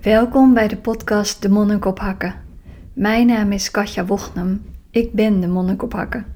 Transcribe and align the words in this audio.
Welkom 0.00 0.54
bij 0.54 0.68
de 0.68 0.76
podcast 0.76 1.42
De 1.42 1.48
Monnik 1.48 1.84
op 1.84 1.98
Hakken. 1.98 2.34
Mijn 2.92 3.26
naam 3.26 3.52
is 3.52 3.70
Katja 3.70 4.06
Wochnum. 4.06 4.62
Ik 4.90 5.12
ben 5.12 5.40
de 5.40 5.46
Monnik 5.46 5.82
op 5.82 5.92
Hakken. 5.92 6.26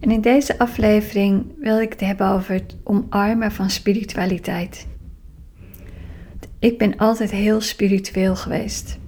En 0.00 0.10
in 0.10 0.20
deze 0.20 0.58
aflevering 0.58 1.44
wil 1.60 1.80
ik 1.80 1.92
het 1.92 2.00
hebben 2.00 2.28
over 2.28 2.54
het 2.54 2.76
omarmen 2.84 3.52
van 3.52 3.70
spiritualiteit. 3.70 4.86
Ik 6.58 6.78
ben 6.78 6.96
altijd 6.96 7.30
heel 7.30 7.60
spiritueel 7.60 8.36
geweest. 8.36 8.98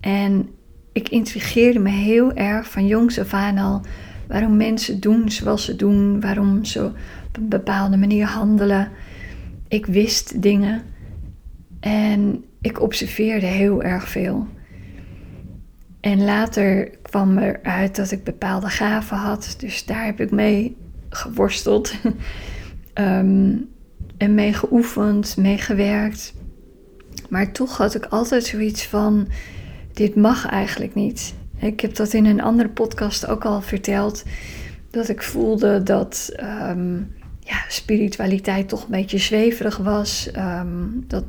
En 0.00 0.48
ik 0.92 1.08
intrigeerde 1.08 1.78
me 1.78 1.90
heel 1.90 2.32
erg 2.32 2.70
van 2.70 2.86
jongs 2.86 3.18
af 3.18 3.32
aan 3.32 3.58
al 3.58 3.80
waarom 4.28 4.56
mensen 4.56 5.00
doen 5.00 5.30
zoals 5.30 5.64
ze 5.64 5.76
doen, 5.76 6.20
waarom 6.20 6.64
ze 6.64 6.84
op 7.26 7.36
een 7.36 7.48
bepaalde 7.48 7.96
manier 7.96 8.26
handelen. 8.26 8.90
Ik 9.68 9.86
wist 9.86 10.42
dingen 10.42 10.82
en 11.82 12.44
ik 12.60 12.80
observeerde 12.80 13.46
heel 13.46 13.82
erg 13.82 14.08
veel. 14.08 14.46
En 16.00 16.24
later 16.24 16.90
kwam 17.02 17.38
eruit 17.38 17.96
dat 17.96 18.10
ik 18.10 18.24
bepaalde 18.24 18.68
gaven 18.68 19.16
had, 19.16 19.54
dus 19.58 19.84
daar 19.84 20.04
heb 20.04 20.20
ik 20.20 20.30
mee 20.30 20.76
geworsteld 21.08 21.94
um, 22.94 23.68
en 24.18 24.34
mee 24.34 24.52
geoefend, 24.52 25.36
mee 25.36 25.58
gewerkt. 25.58 26.34
Maar 27.28 27.52
toch 27.52 27.76
had 27.76 27.94
ik 27.94 28.04
altijd 28.04 28.44
zoiets 28.44 28.86
van: 28.86 29.28
dit 29.92 30.14
mag 30.14 30.46
eigenlijk 30.46 30.94
niet. 30.94 31.34
Ik 31.56 31.80
heb 31.80 31.94
dat 31.94 32.12
in 32.12 32.26
een 32.26 32.42
andere 32.42 32.68
podcast 32.68 33.26
ook 33.26 33.44
al 33.44 33.60
verteld. 33.60 34.24
Dat 34.90 35.08
ik 35.08 35.22
voelde 35.22 35.82
dat 35.82 36.32
um, 36.40 37.14
ja, 37.40 37.64
spiritualiteit 37.68 38.68
toch 38.68 38.84
een 38.84 38.90
beetje 38.90 39.18
zweverig 39.18 39.76
was. 39.76 40.30
Um, 40.36 41.04
dat, 41.06 41.24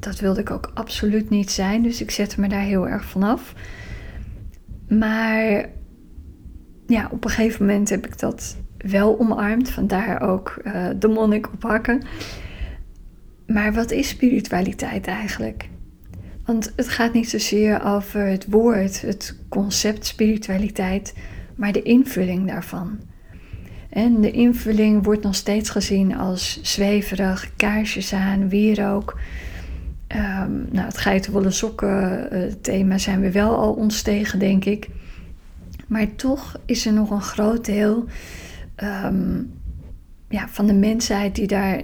dat 0.00 0.20
wilde 0.20 0.40
ik 0.40 0.50
ook 0.50 0.70
absoluut 0.74 1.30
niet 1.30 1.50
zijn. 1.50 1.82
Dus 1.82 2.00
ik 2.00 2.10
zette 2.10 2.40
me 2.40 2.48
daar 2.48 2.60
heel 2.60 2.88
erg 2.88 3.04
vanaf. 3.04 3.54
Maar 4.88 5.68
ja, 6.86 7.08
op 7.10 7.24
een 7.24 7.30
gegeven 7.30 7.66
moment 7.66 7.88
heb 7.88 8.06
ik 8.06 8.18
dat 8.18 8.56
wel 8.78 9.18
omarmd. 9.18 9.70
Vandaar 9.70 10.20
ook 10.20 10.62
uh, 10.64 10.88
de 10.98 11.08
monnik 11.08 11.52
op 11.52 11.62
hakken. 11.62 12.02
Maar 13.46 13.72
wat 13.72 13.90
is 13.90 14.08
spiritualiteit 14.08 15.06
eigenlijk? 15.06 15.68
Want 16.44 16.72
het 16.76 16.88
gaat 16.88 17.12
niet 17.12 17.28
zozeer 17.28 17.84
over 17.84 18.26
het 18.26 18.46
woord, 18.50 19.00
het 19.00 19.38
concept 19.48 20.06
spiritualiteit, 20.06 21.14
maar 21.54 21.72
de 21.72 21.82
invulling 21.82 22.46
daarvan. 22.46 22.98
En 23.88 24.20
de 24.20 24.30
invulling 24.30 25.04
wordt 25.04 25.22
nog 25.22 25.34
steeds 25.34 25.70
gezien 25.70 26.16
als 26.16 26.60
zweverig, 26.62 27.50
kaarsjes 27.56 28.12
aan, 28.12 28.48
wierook. 28.48 29.18
Um, 30.16 30.66
nou, 30.70 30.86
het 30.86 30.98
geitenwolle 30.98 31.50
sokken 31.50 32.28
thema 32.60 32.98
zijn 32.98 33.20
we 33.20 33.32
wel 33.32 33.56
al 33.56 33.72
ontstegen, 33.72 34.38
denk 34.38 34.64
ik. 34.64 34.88
Maar 35.86 36.14
toch 36.14 36.60
is 36.64 36.86
er 36.86 36.92
nog 36.92 37.10
een 37.10 37.22
groot 37.22 37.64
deel 37.64 38.04
um, 38.76 39.52
ja, 40.28 40.48
van 40.48 40.66
de 40.66 40.74
mensheid 40.74 41.34
die 41.34 41.46
daar 41.46 41.82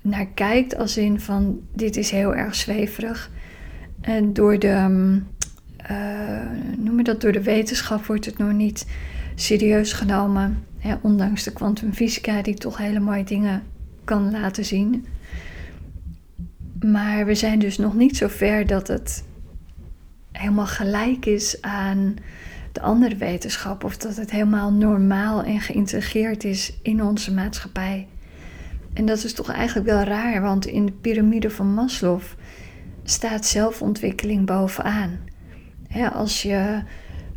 naar 0.00 0.26
kijkt 0.26 0.76
als 0.76 0.96
in 0.96 1.20
van 1.20 1.60
dit 1.74 1.96
is 1.96 2.10
heel 2.10 2.34
erg 2.34 2.54
zweverig. 2.54 3.30
En 4.00 4.32
door 4.32 4.58
de, 4.58 4.66
uh, 5.90 6.40
noem 6.76 6.96
je 6.96 7.04
dat, 7.04 7.20
door 7.20 7.32
de 7.32 7.42
wetenschap 7.42 8.06
wordt 8.06 8.24
het 8.24 8.38
nog 8.38 8.52
niet 8.52 8.86
serieus 9.34 9.92
genomen. 9.92 10.64
Hè, 10.78 10.94
ondanks 11.02 11.42
de 11.42 11.52
kwantumfysica 11.52 12.42
die 12.42 12.54
toch 12.54 12.78
hele 12.78 13.00
mooie 13.00 13.24
dingen 13.24 13.62
kan 14.04 14.30
laten 14.30 14.64
zien. 14.64 15.06
Maar 16.90 17.26
we 17.26 17.34
zijn 17.34 17.58
dus 17.58 17.78
nog 17.78 17.94
niet 17.94 18.16
zo 18.16 18.28
ver 18.28 18.66
dat 18.66 18.88
het 18.88 19.24
helemaal 20.32 20.66
gelijk 20.66 21.26
is 21.26 21.62
aan 21.62 22.16
de 22.72 22.80
andere 22.80 23.16
wetenschap. 23.16 23.84
Of 23.84 23.96
dat 23.96 24.16
het 24.16 24.30
helemaal 24.30 24.72
normaal 24.72 25.42
en 25.42 25.60
geïntegreerd 25.60 26.44
is 26.44 26.78
in 26.82 27.02
onze 27.02 27.34
maatschappij. 27.34 28.06
En 28.94 29.06
dat 29.06 29.24
is 29.24 29.32
toch 29.32 29.50
eigenlijk 29.50 29.88
wel 29.88 30.02
raar, 30.02 30.42
want 30.42 30.66
in 30.66 30.86
de 30.86 30.92
piramide 30.92 31.50
van 31.50 31.74
Maslow 31.74 32.20
staat 33.04 33.46
zelfontwikkeling 33.46 34.46
bovenaan. 34.46 35.18
als 36.12 36.42
je 36.42 36.82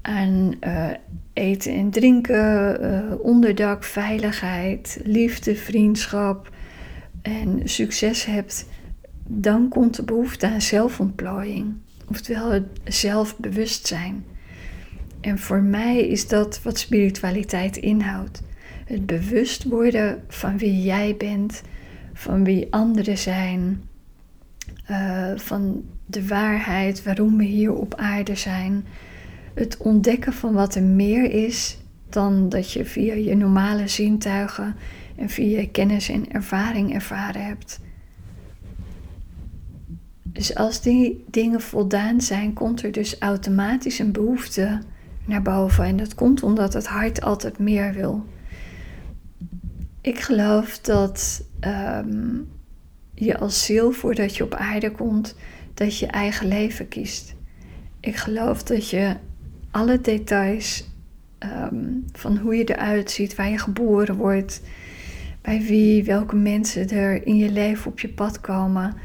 aan 0.02 0.56
uh, 0.62 0.90
eten 1.34 1.74
en 1.74 1.90
drinken, 1.90 2.84
uh, 2.84 3.20
onderdak, 3.22 3.84
veiligheid, 3.84 5.00
liefde, 5.04 5.56
vriendschap 5.56 6.50
en 7.22 7.62
succes 7.64 8.26
hebt, 8.26 8.66
dan 9.32 9.70
komt 9.70 9.96
de 9.96 10.04
behoefte 10.04 10.48
aan 10.48 10.62
zelfontplooiing, 10.62 11.74
oftewel 12.08 12.52
het 12.52 12.66
zelfbewustzijn. 12.84 14.26
En 15.22 15.40
voor 15.40 15.62
mij 15.62 16.08
is 16.08 16.28
dat 16.28 16.62
wat 16.64 16.80
spiritualiteit 16.80 17.78
inhoudt. 17.78 18.42
Het 18.86 19.06
bewust 19.06 19.64
worden 19.64 20.24
van 20.28 20.58
wie 20.58 20.82
jij 20.82 21.16
bent, 21.18 21.62
van 22.14 22.44
wie 22.44 22.68
anderen 22.74 23.18
zijn, 23.18 23.82
uh, 24.92 25.32
van 25.36 25.84
de 26.06 26.28
waarheid, 26.28 27.04
waarom 27.04 27.38
we 27.38 27.44
hier 27.44 27.74
op 27.74 27.96
aarde 27.96 28.36
zijn. 28.36 28.86
Het 29.54 29.78
ontdekken 29.78 30.34
van 30.34 30.54
wat 30.54 30.76
er 30.76 30.84
meer 30.84 31.32
is 31.32 31.78
dan 32.10 32.50
dat 32.50 32.72
je 32.72 32.86
via 32.86 33.14
je 33.14 33.36
normale 33.36 33.88
zintuigen 33.88 34.76
en 35.16 35.30
via 35.30 35.60
je 35.60 35.70
kennis 35.70 36.10
en 36.10 36.32
ervaring 36.32 36.94
ervaren 36.94 37.46
hebt. 37.46 37.80
Dus 40.40 40.56
als 40.56 40.82
die 40.82 41.24
dingen 41.28 41.62
voldaan 41.62 42.22
zijn, 42.22 42.54
komt 42.54 42.84
er 42.84 42.92
dus 42.92 43.18
automatisch 43.18 44.00
een 44.00 44.12
behoefte 44.12 44.82
naar 45.26 45.42
boven. 45.42 45.84
En 45.84 45.98
dat 45.98 46.16
komt 46.16 46.44
omdat 46.44 46.74
het 46.74 46.88
hart 46.88 47.22
altijd 47.22 47.58
meer 47.58 47.94
wil. 47.94 48.26
Ik 50.02 50.20
geloof 50.20 50.80
dat 50.80 51.44
um, 51.62 52.48
je 53.14 53.38
als 53.38 53.66
ziel, 53.66 53.92
voordat 53.92 54.36
je 54.36 54.44
op 54.44 54.54
aarde 54.54 54.92
komt, 54.92 55.36
dat 55.74 55.98
je 55.98 56.08
eigen 56.08 56.48
leven 56.48 56.88
kiest. 56.88 57.36
Ik 58.00 58.16
geloof 58.16 58.64
dat 58.64 58.90
je 58.90 59.16
alle 59.72 60.02
details 60.02 60.90
um, 61.40 62.06
van 62.12 62.38
hoe 62.38 62.56
je 62.56 62.64
eruit 62.64 63.12
ziet, 63.12 63.36
waar 63.36 63.50
je 63.50 63.58
geboren 63.58 64.16
wordt, 64.16 64.62
bij 65.42 65.62
wie, 65.62 66.04
welke 66.04 66.36
mensen 66.36 66.90
er 66.90 67.26
in 67.26 67.36
je 67.36 67.52
leven 67.52 67.92
op 67.92 68.00
je 68.00 68.10
pad 68.10 68.42
komen. 68.42 68.96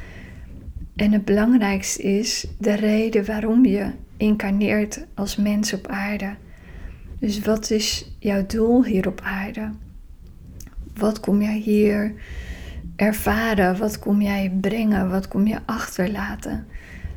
En 0.97 1.13
het 1.13 1.25
belangrijkste 1.25 2.03
is 2.03 2.47
de 2.59 2.75
reden 2.75 3.27
waarom 3.27 3.65
je 3.65 3.91
incarneert 4.17 5.07
als 5.15 5.37
mens 5.37 5.73
op 5.73 5.87
aarde. 5.87 6.35
Dus 7.19 7.41
wat 7.41 7.71
is 7.71 8.17
jouw 8.19 8.47
doel 8.47 8.85
hier 8.85 9.09
op 9.09 9.21
aarde? 9.21 9.71
Wat 10.95 11.21
kom 11.21 11.43
jij 11.43 11.59
hier 11.59 12.15
ervaren? 12.97 13.79
Wat 13.79 13.99
kom 13.99 14.23
jij 14.23 14.53
brengen? 14.61 15.11
Wat 15.11 15.29
kom 15.29 15.47
je 15.47 15.59
achterlaten? 15.65 16.67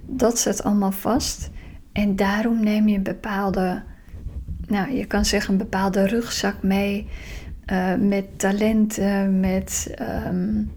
Dat 0.06 0.40
zit 0.40 0.64
allemaal 0.64 0.92
vast. 0.92 1.50
En 1.92 2.16
daarom 2.16 2.64
neem 2.64 2.88
je 2.88 2.96
een 2.98 3.04
bepaalde, 3.04 3.84
nou 4.68 4.92
je 4.92 5.06
kan 5.06 5.26
zeggen 5.26 5.52
een 5.52 5.58
bepaalde 5.58 6.08
rugzak 6.08 6.64
mee. 6.64 7.08
Uh, 7.72 7.96
met 7.96 8.40
talenten, 8.40 9.40
met 9.40 9.96
um, 10.28 10.72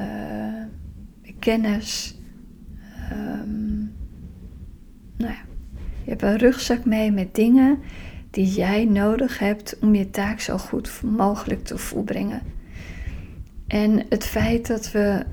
uh, 0.00 0.43
kennis. 1.44 2.14
Um, 3.12 3.92
nou 5.16 5.32
ja, 5.32 5.42
je 6.04 6.10
hebt 6.10 6.22
een 6.22 6.38
rugzak 6.38 6.84
mee 6.84 7.10
met 7.10 7.34
dingen 7.34 7.78
die 8.30 8.46
jij 8.46 8.84
nodig 8.84 9.38
hebt 9.38 9.78
om 9.80 9.94
je 9.94 10.10
taak 10.10 10.40
zo 10.40 10.58
goed 10.58 11.02
mogelijk 11.02 11.64
te 11.64 11.78
volbrengen. 11.78 12.42
En 13.66 14.02
het 14.08 14.24
feit 14.24 14.66
dat 14.66 14.92
we 14.92 15.24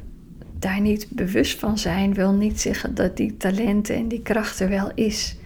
daar 0.59 0.81
niet 0.81 1.07
bewust 1.09 1.59
van 1.59 1.77
zijn, 1.77 2.13
wil 2.13 2.33
niet 2.33 2.61
zeggen 2.61 2.95
dat 2.95 3.17
die 3.17 3.37
talenten 3.37 3.95
en 3.95 4.07
die 4.07 4.21
kracht 4.21 4.59
er 4.59 4.69
wel 4.69 4.91
is. 4.95 5.37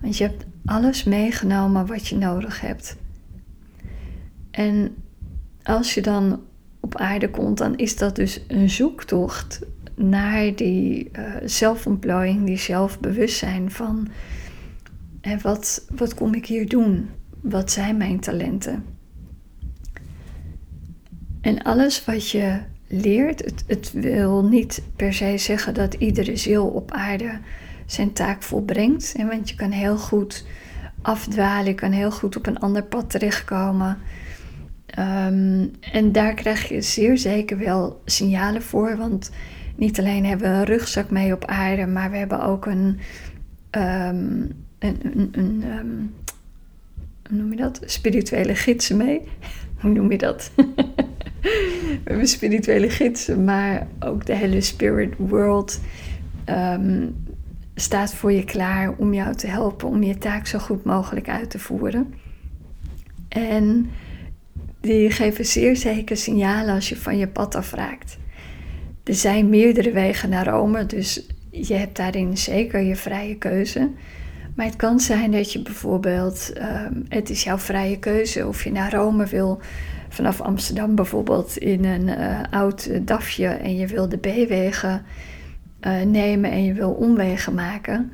Want 0.00 0.16
je 0.16 0.24
hebt 0.24 0.44
alles 0.64 1.04
meegenomen 1.04 1.86
wat 1.86 2.08
je 2.08 2.16
nodig 2.16 2.60
hebt. 2.60 2.96
En 4.50 4.94
als 5.62 5.94
je 5.94 6.02
dan 6.02 6.40
op 6.80 6.96
aarde 6.96 7.30
komt, 7.30 7.58
dan 7.58 7.76
is 7.76 7.96
dat 7.96 8.16
dus 8.16 8.44
een 8.48 8.70
zoektocht 8.70 9.60
naar 9.98 10.54
die 10.54 11.10
uh, 11.12 11.34
zelfontplooiing, 11.44 12.46
die 12.46 12.58
zelfbewustzijn 12.58 13.70
van 13.70 14.08
hè, 15.20 15.38
wat, 15.38 15.86
wat 15.96 16.14
kom 16.14 16.34
ik 16.34 16.46
hier 16.46 16.68
doen? 16.68 17.08
Wat 17.40 17.70
zijn 17.70 17.96
mijn 17.96 18.20
talenten? 18.20 18.84
En 21.40 21.62
alles 21.62 22.04
wat 22.04 22.30
je 22.30 22.58
leert, 22.86 23.44
het, 23.44 23.64
het 23.66 23.92
wil 23.92 24.44
niet 24.44 24.82
per 24.96 25.12
se 25.12 25.38
zeggen 25.38 25.74
dat 25.74 25.94
iedere 25.94 26.36
ziel 26.36 26.66
op 26.66 26.90
aarde 26.90 27.38
zijn 27.86 28.12
taak 28.12 28.42
volbrengt. 28.42 29.14
Want 29.16 29.48
je 29.48 29.56
kan 29.56 29.70
heel 29.70 29.96
goed 29.96 30.46
afdwalen, 31.02 31.64
je 31.64 31.74
kan 31.74 31.92
heel 31.92 32.10
goed 32.10 32.36
op 32.36 32.46
een 32.46 32.58
ander 32.58 32.82
pad 32.82 33.10
terechtkomen. 33.10 33.98
Um, 34.98 35.70
en 35.80 36.12
daar 36.12 36.34
krijg 36.34 36.68
je 36.68 36.82
zeer 36.82 37.18
zeker 37.18 37.58
wel 37.58 38.02
signalen 38.04 38.62
voor, 38.62 38.96
want 38.96 39.30
niet 39.78 39.98
alleen 39.98 40.24
hebben 40.24 40.50
we 40.50 40.56
een 40.56 40.64
rugzak 40.64 41.10
mee 41.10 41.32
op 41.32 41.44
aarde, 41.44 41.86
maar 41.86 42.10
we 42.10 42.16
hebben 42.16 42.42
ook 42.42 42.66
een, 42.66 42.98
um, 43.70 44.52
een, 44.78 45.30
een, 45.32 45.64
um, 45.78 46.14
hoe 47.28 47.38
noem 47.38 47.50
je 47.50 47.56
dat? 47.56 47.80
Spirituele 47.84 48.54
gidsen 48.54 48.96
mee. 48.96 49.20
hoe 49.80 49.90
noem 49.90 50.10
je 50.10 50.18
dat? 50.18 50.50
we 51.42 52.00
hebben 52.04 52.28
spirituele 52.28 52.90
gidsen, 52.90 53.44
maar 53.44 53.86
ook 54.00 54.26
de 54.26 54.34
hele 54.34 54.60
spirit 54.60 55.14
world 55.18 55.80
um, 56.46 57.16
staat 57.74 58.14
voor 58.14 58.32
je 58.32 58.44
klaar 58.44 58.94
om 58.96 59.14
jou 59.14 59.34
te 59.34 59.46
helpen 59.46 59.88
om 59.88 60.02
je 60.02 60.18
taak 60.18 60.46
zo 60.46 60.58
goed 60.58 60.84
mogelijk 60.84 61.28
uit 61.28 61.50
te 61.50 61.58
voeren. 61.58 62.14
En 63.28 63.90
die 64.80 65.10
geven 65.10 65.46
zeer 65.46 65.76
zeker 65.76 66.16
signalen 66.16 66.74
als 66.74 66.88
je 66.88 66.96
van 66.96 67.18
je 67.18 67.28
pad 67.28 67.54
afraakt. 67.54 68.18
Er 69.08 69.14
zijn 69.14 69.48
meerdere 69.48 69.92
wegen 69.92 70.28
naar 70.28 70.46
Rome, 70.46 70.86
dus 70.86 71.26
je 71.50 71.74
hebt 71.74 71.96
daarin 71.96 72.36
zeker 72.36 72.80
je 72.80 72.96
vrije 72.96 73.36
keuze. 73.36 73.90
Maar 74.54 74.66
het 74.66 74.76
kan 74.76 75.00
zijn 75.00 75.30
dat 75.30 75.52
je 75.52 75.62
bijvoorbeeld, 75.62 76.52
ehm, 76.52 76.92
het 77.08 77.30
is 77.30 77.44
jouw 77.44 77.58
vrije 77.58 77.98
keuze 77.98 78.46
of 78.46 78.64
je 78.64 78.72
naar 78.72 78.92
Rome 78.92 79.26
wil 79.26 79.60
vanaf 80.08 80.40
Amsterdam 80.40 80.94
bijvoorbeeld 80.94 81.56
in 81.56 81.84
een 81.84 82.08
uh, 82.08 82.40
oud 82.50 83.06
dafje 83.06 83.46
en 83.46 83.76
je 83.76 83.86
wil 83.86 84.08
de 84.08 84.16
B-wegen 84.16 85.02
uh, 85.80 86.02
nemen 86.02 86.50
en 86.50 86.64
je 86.64 86.72
wil 86.72 86.90
omwegen 86.90 87.54
maken. 87.54 88.12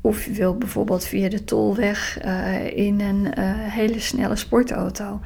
Of 0.00 0.24
je 0.24 0.32
wil 0.32 0.56
bijvoorbeeld 0.56 1.04
via 1.04 1.28
de 1.28 1.44
tolweg 1.44 2.24
uh, 2.24 2.76
in 2.76 3.00
een 3.00 3.38
hele 3.70 4.00
snelle 4.00 4.36
sportauto. 4.36 5.20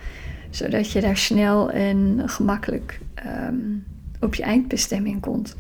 Zodat 0.51 0.91
je 0.93 1.01
daar 1.01 1.17
snel 1.17 1.71
en 1.71 2.23
gemakkelijk 2.27 3.01
um, 3.49 3.85
op 4.21 4.35
je 4.35 4.43
eindbestemming 4.43 5.21
komt. 5.21 5.57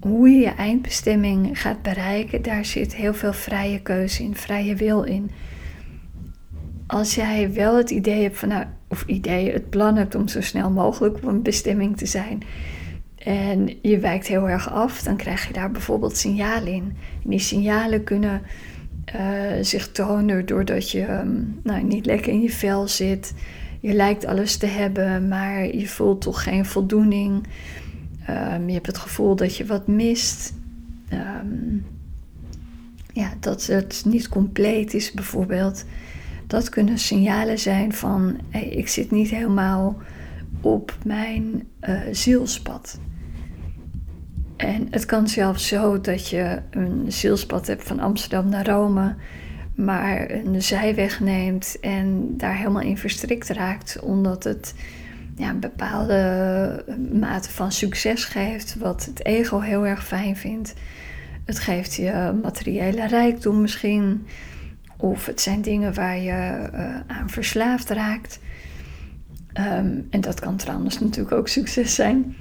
Hoe 0.00 0.28
je 0.30 0.38
je 0.38 0.54
eindbestemming 0.54 1.60
gaat 1.60 1.82
bereiken, 1.82 2.42
daar 2.42 2.64
zit 2.64 2.94
heel 2.94 3.14
veel 3.14 3.32
vrije 3.32 3.80
keuze 3.80 4.22
in, 4.22 4.34
vrije 4.34 4.74
wil 4.74 5.02
in. 5.02 5.30
Als 6.86 7.14
jij 7.14 7.52
wel 7.52 7.76
het 7.76 7.90
idee 7.90 8.22
hebt 8.22 8.38
van, 8.38 8.48
nou, 8.48 8.64
of 8.88 9.04
idee, 9.06 9.52
het 9.52 9.70
plan 9.70 9.96
hebt 9.96 10.14
om 10.14 10.28
zo 10.28 10.40
snel 10.40 10.70
mogelijk 10.70 11.16
op 11.16 11.24
een 11.24 11.42
bestemming 11.42 11.96
te 11.96 12.06
zijn, 12.06 12.42
en 13.26 13.68
je 13.82 13.98
wijkt 13.98 14.26
heel 14.26 14.48
erg 14.48 14.70
af, 14.72 15.02
dan 15.02 15.16
krijg 15.16 15.46
je 15.46 15.52
daar 15.52 15.70
bijvoorbeeld 15.70 16.16
signalen 16.16 16.72
in. 16.72 16.96
Die 17.24 17.38
signalen 17.38 18.04
kunnen 18.04 18.42
uh, 19.14 19.52
zich 19.60 19.92
tonen 19.92 20.46
doordat 20.46 20.90
je 20.90 21.08
um, 21.08 21.60
nou, 21.62 21.82
niet 21.82 22.06
lekker 22.06 22.32
in 22.32 22.40
je 22.40 22.50
vel 22.50 22.88
zit. 22.88 23.34
Je 23.86 23.94
lijkt 23.94 24.26
alles 24.26 24.56
te 24.56 24.66
hebben, 24.66 25.28
maar 25.28 25.76
je 25.76 25.88
voelt 25.88 26.20
toch 26.20 26.42
geen 26.42 26.64
voldoening. 26.64 27.46
Um, 28.30 28.66
je 28.68 28.74
hebt 28.74 28.86
het 28.86 28.98
gevoel 28.98 29.36
dat 29.36 29.56
je 29.56 29.66
wat 29.66 29.86
mist. 29.86 30.54
Um, 31.12 31.86
ja, 33.12 33.32
dat 33.40 33.66
het 33.66 34.02
niet 34.06 34.28
compleet 34.28 34.94
is 34.94 35.12
bijvoorbeeld. 35.12 35.84
Dat 36.46 36.68
kunnen 36.68 36.98
signalen 36.98 37.58
zijn 37.58 37.92
van 37.92 38.40
ik 38.70 38.88
zit 38.88 39.10
niet 39.10 39.30
helemaal 39.30 39.96
op 40.60 40.96
mijn 41.04 41.68
uh, 41.88 42.00
zielspad. 42.12 42.98
En 44.56 44.86
het 44.90 45.06
kan 45.06 45.28
zelfs 45.28 45.66
zo 45.66 46.00
dat 46.00 46.28
je 46.28 46.60
een 46.70 47.04
zielspad 47.08 47.66
hebt 47.66 47.84
van 47.84 48.00
Amsterdam 48.00 48.48
naar 48.48 48.66
Rome, 48.66 49.14
maar 49.76 50.30
een 50.30 50.62
zijweg 50.62 51.20
neemt 51.20 51.76
en 51.80 52.36
daar 52.36 52.56
helemaal 52.56 52.82
in 52.82 52.98
verstrikt 52.98 53.48
raakt, 53.48 54.00
omdat 54.00 54.44
het 54.44 54.74
ja, 55.36 55.50
een 55.50 55.60
bepaalde 55.60 56.84
mate 57.12 57.50
van 57.50 57.72
succes 57.72 58.24
geeft, 58.24 58.76
wat 58.78 59.04
het 59.04 59.24
ego 59.24 59.60
heel 59.60 59.86
erg 59.86 60.06
fijn 60.06 60.36
vindt. 60.36 60.74
Het 61.44 61.58
geeft 61.58 61.94
je 61.94 62.38
materiële 62.42 63.06
rijkdom 63.06 63.60
misschien, 63.60 64.26
of 64.96 65.26
het 65.26 65.40
zijn 65.40 65.62
dingen 65.62 65.94
waar 65.94 66.18
je 66.18 66.68
uh, 66.74 66.94
aan 67.06 67.30
verslaafd 67.30 67.90
raakt. 67.90 68.38
Um, 69.54 70.06
en 70.10 70.20
dat 70.20 70.40
kan 70.40 70.56
trouwens 70.56 71.00
natuurlijk 71.00 71.36
ook 71.36 71.48
succes 71.48 71.94
zijn. 71.94 72.36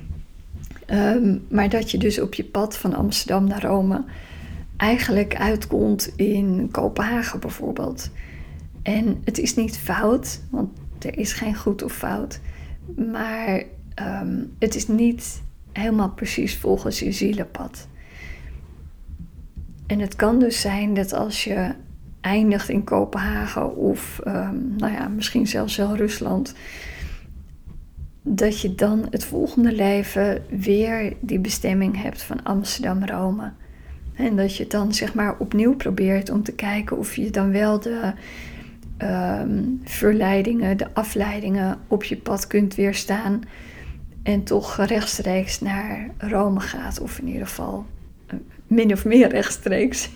Um, 0.92 1.46
maar 1.50 1.70
dat 1.70 1.92
je 1.92 1.98
dus 1.98 2.20
op 2.20 2.34
je 2.34 2.44
pad 2.44 2.78
van 2.78 2.94
Amsterdam 2.94 3.48
naar 3.48 3.62
Rome 3.62 4.04
eigenlijk 4.78 5.36
uitkomt 5.36 6.14
in 6.16 6.70
Kopenhagen 6.72 7.40
bijvoorbeeld. 7.40 8.10
En 8.82 9.22
het 9.24 9.38
is 9.38 9.56
niet 9.56 9.78
fout, 9.78 10.42
want 10.50 10.70
er 11.00 11.18
is 11.18 11.34
geen 11.34 11.56
goed 11.56 11.84
of 11.84 11.94
fout. 11.94 12.40
Maar 13.12 13.64
um, 14.02 14.54
het 14.60 14.76
is 14.76 14.88
niet 14.88 15.42
helemaal 15.72 16.10
precies 16.10 16.58
volgens 16.58 17.00
je 17.00 17.12
zielenpad. 17.12 17.88
En 19.88 20.00
het 20.00 20.16
kan 20.16 20.40
dus 20.40 20.62
zijn 20.62 20.94
dat 20.94 21.14
als 21.14 21.44
je 21.44 21.74
eindigt 22.22 22.70
in 22.70 22.84
Kopenhagen 22.84 23.76
of 23.76 24.22
um, 24.28 24.76
nou 24.78 24.94
ja, 24.94 25.08
misschien 25.08 25.48
zelfs 25.48 25.76
wel 25.76 25.96
Rusland, 25.96 26.56
dat 28.22 28.62
je 28.62 28.76
dan 28.76 29.08
het 29.10 29.26
volgende 29.26 29.72
leven 29.72 30.44
weer 30.50 31.14
die 31.20 31.40
bestemming 31.40 32.02
hebt 32.02 32.24
van 32.24 32.44
Amsterdam-Rome. 32.44 33.52
En 34.16 34.36
dat 34.36 34.56
je 34.56 34.68
dan 34.68 34.94
zeg 34.94 35.14
maar 35.14 35.38
opnieuw 35.38 35.76
probeert 35.76 36.30
om 36.30 36.44
te 36.44 36.52
kijken 36.52 36.98
of 36.98 37.16
je 37.16 37.30
dan 37.30 37.52
wel 37.52 37.80
de 37.80 38.14
um, 38.98 39.82
verleidingen, 39.84 40.78
de 40.78 40.94
afleidingen 40.94 41.80
op 41.88 42.04
je 42.04 42.18
pad 42.18 42.48
kunt 42.48 42.76
weerstaan. 42.76 43.42
En 44.24 44.44
toch 44.44 44.86
rechtstreeks 44.86 45.62
naar 45.62 46.10
Rome 46.18 46.60
gaat, 46.60 47.00
of 47.00 47.20
in 47.20 47.28
ieder 47.28 47.48
geval 47.48 47.86
eh, 48.28 48.36
min 48.68 48.92
of 48.92 49.06
meer 49.06 49.30
rechtstreeks. 49.30 50.10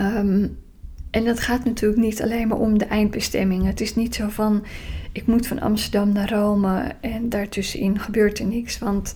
um, 0.00 0.58
en 1.10 1.24
dat 1.24 1.40
gaat 1.40 1.64
natuurlijk 1.64 2.00
niet 2.00 2.22
alleen 2.22 2.48
maar 2.48 2.58
om 2.58 2.78
de 2.78 2.84
eindbestemming. 2.84 3.64
Het 3.64 3.80
is 3.80 3.94
niet 3.94 4.14
zo 4.14 4.28
van 4.28 4.64
ik 5.12 5.26
moet 5.26 5.46
van 5.46 5.60
Amsterdam 5.60 6.12
naar 6.12 6.30
Rome 6.30 6.94
en 7.00 7.28
daartussenin 7.28 7.98
gebeurt 7.98 8.38
er 8.38 8.46
niks. 8.46 8.78
Want 8.78 9.14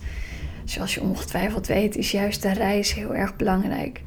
zoals 0.69 0.93
je 0.93 1.01
ongetwijfeld 1.01 1.67
weet, 1.67 1.95
is 1.95 2.11
juist 2.11 2.41
de 2.41 2.53
reis 2.53 2.93
heel 2.93 3.15
erg 3.15 3.35
belangrijk. 3.35 4.01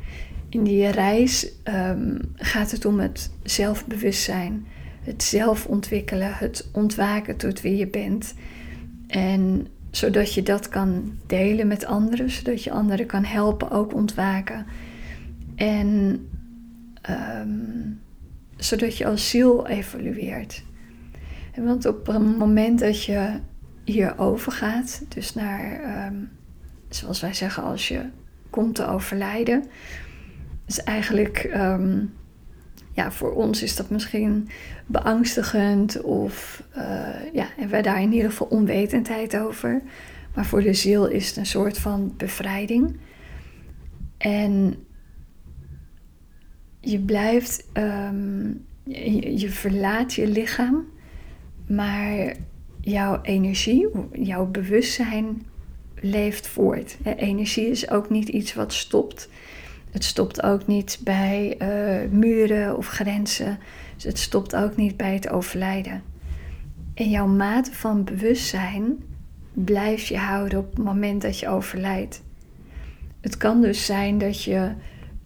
In 0.48 0.64
die 0.64 0.88
reis 0.88 1.52
um, 1.64 2.18
gaat 2.34 2.70
het 2.70 2.84
om 2.84 3.00
het 3.00 3.30
zelfbewustzijn, 3.42 4.66
het 5.02 5.22
zelf 5.22 5.66
ontwikkelen, 5.66 6.34
het 6.34 6.68
ontwaken 6.72 7.36
tot 7.36 7.60
wie 7.60 7.76
je 7.76 7.86
bent. 7.86 8.34
En 9.06 9.66
zodat 9.90 10.34
je 10.34 10.42
dat 10.42 10.68
kan 10.68 11.12
delen 11.26 11.66
met 11.66 11.84
anderen, 11.84 12.30
zodat 12.30 12.64
je 12.64 12.70
anderen 12.70 13.06
kan 13.06 13.25
helpen 13.25 13.70
ook 13.70 13.94
ontwaken. 13.94 14.66
En 15.56 16.18
um, 17.11 18.00
zodat 18.56 18.96
je 18.96 19.06
als 19.06 19.30
ziel 19.30 19.66
evolueert. 19.66 20.64
Want 21.56 21.87
op 21.87 22.06
het 22.06 22.38
moment 22.38 22.78
dat 22.78 23.04
je 23.04 23.38
hier 23.85 24.18
overgaat, 24.18 25.02
dus 25.08 25.35
naar, 25.35 25.80
um, 26.06 26.28
zoals 26.90 27.20
wij 27.20 27.35
zeggen, 27.35 27.62
als 27.62 27.88
je 27.88 28.04
komt 28.50 28.75
te 28.75 28.87
overlijden, 28.87 29.64
is 30.66 30.82
eigenlijk, 30.82 31.50
um, 31.54 32.12
ja, 32.92 33.12
voor 33.12 33.32
ons 33.32 33.62
is 33.62 33.76
dat 33.76 33.90
misschien 33.90 34.49
beangstigend 34.87 36.02
of, 36.02 36.62
uh, 36.76 37.32
ja, 37.32 37.47
en 37.59 37.68
wij 37.68 37.82
daar 37.82 38.02
in 38.02 38.12
ieder 38.12 38.30
geval 38.30 38.47
onwetendheid 38.47 39.37
over. 39.37 39.82
Maar 40.35 40.47
voor 40.47 40.62
de 40.62 40.75
ziel 40.75 41.06
is 41.06 41.28
het 41.28 41.37
een 41.37 41.47
soort 41.47 41.78
van 41.78 42.14
bevrijding. 42.16 42.97
En 44.18 44.75
je 46.80 46.99
blijft, 46.99 47.66
je, 48.85 49.38
je 49.38 49.50
verlaat 49.50 50.14
je 50.14 50.26
lichaam 50.26 50.87
maar 51.70 52.37
jouw 52.80 53.20
energie, 53.23 53.88
jouw 54.12 54.47
bewustzijn 54.47 55.42
leeft 56.00 56.49
voort. 56.49 56.97
Energie 57.16 57.71
is 57.71 57.90
ook 57.90 58.11
niet 58.11 58.28
iets 58.28 58.54
wat 58.54 58.73
stopt. 58.73 59.28
Het 59.90 60.04
stopt 60.04 60.42
ook 60.42 60.66
niet 60.66 61.00
bij 61.04 61.57
uh, 61.59 62.11
muren 62.11 62.76
of 62.76 62.88
grenzen. 62.88 63.59
Dus 63.95 64.04
het 64.04 64.19
stopt 64.19 64.57
ook 64.57 64.76
niet 64.76 64.97
bij 64.97 65.14
het 65.14 65.28
overlijden. 65.28 66.02
En 66.95 67.11
jouw 67.11 67.26
mate 67.26 67.73
van 67.73 68.04
bewustzijn 68.04 69.04
blijf 69.52 70.09
je 70.09 70.19
houden 70.19 70.59
op 70.59 70.71
het 70.71 70.85
moment 70.85 71.23
dat 71.23 71.38
je 71.38 71.49
overlijdt. 71.49 72.23
Het 73.21 73.37
kan 73.37 73.61
dus 73.61 73.87
zijn 73.87 74.19
dat 74.19 74.42
je, 74.42 74.73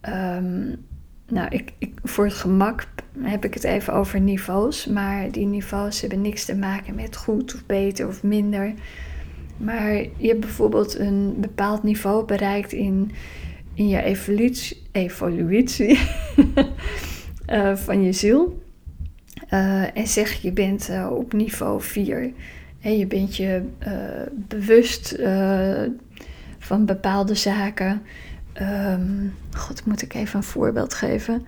um, 0.01 0.85
nou, 1.27 1.47
ik, 1.49 1.73
voor 2.03 2.25
het 2.25 2.33
gemak 2.33 2.87
heb 3.19 3.45
ik 3.45 3.53
het 3.53 3.63
even 3.63 3.93
over 3.93 4.21
niveaus. 4.21 4.85
Maar 4.85 5.31
die 5.31 5.45
niveaus 5.45 6.01
hebben 6.01 6.21
niks 6.21 6.45
te 6.45 6.55
maken 6.55 6.95
met 6.95 7.15
goed 7.15 7.55
of 7.55 7.65
beter 7.65 8.07
of 8.07 8.23
minder. 8.23 8.73
Maar 9.57 9.93
je 9.93 10.27
hebt 10.27 10.39
bijvoorbeeld 10.39 10.99
een 10.99 11.35
bepaald 11.37 11.83
niveau 11.83 12.25
bereikt 12.25 12.71
in, 12.71 13.11
in 13.73 13.87
je 13.87 14.01
evolutie, 14.01 14.81
evolutie 14.91 15.99
uh, 17.49 17.75
van 17.85 18.03
je 18.03 18.11
ziel. 18.11 18.63
Uh, 19.53 19.97
en 19.97 20.07
zeg 20.07 20.33
je 20.33 20.51
bent 20.51 20.89
uh, 20.89 21.07
op 21.11 21.33
niveau 21.33 21.81
4. 21.81 22.31
En 22.81 22.97
je 22.97 23.07
bent 23.07 23.35
je 23.35 23.63
bewust 24.33 25.19
van 26.59 26.85
bepaalde 26.85 27.35
zaken. 27.35 28.01
Um, 28.61 29.33
God, 29.51 29.85
moet 29.85 30.01
ik 30.01 30.13
even 30.13 30.37
een 30.37 30.43
voorbeeld 30.43 30.93
geven? 30.93 31.45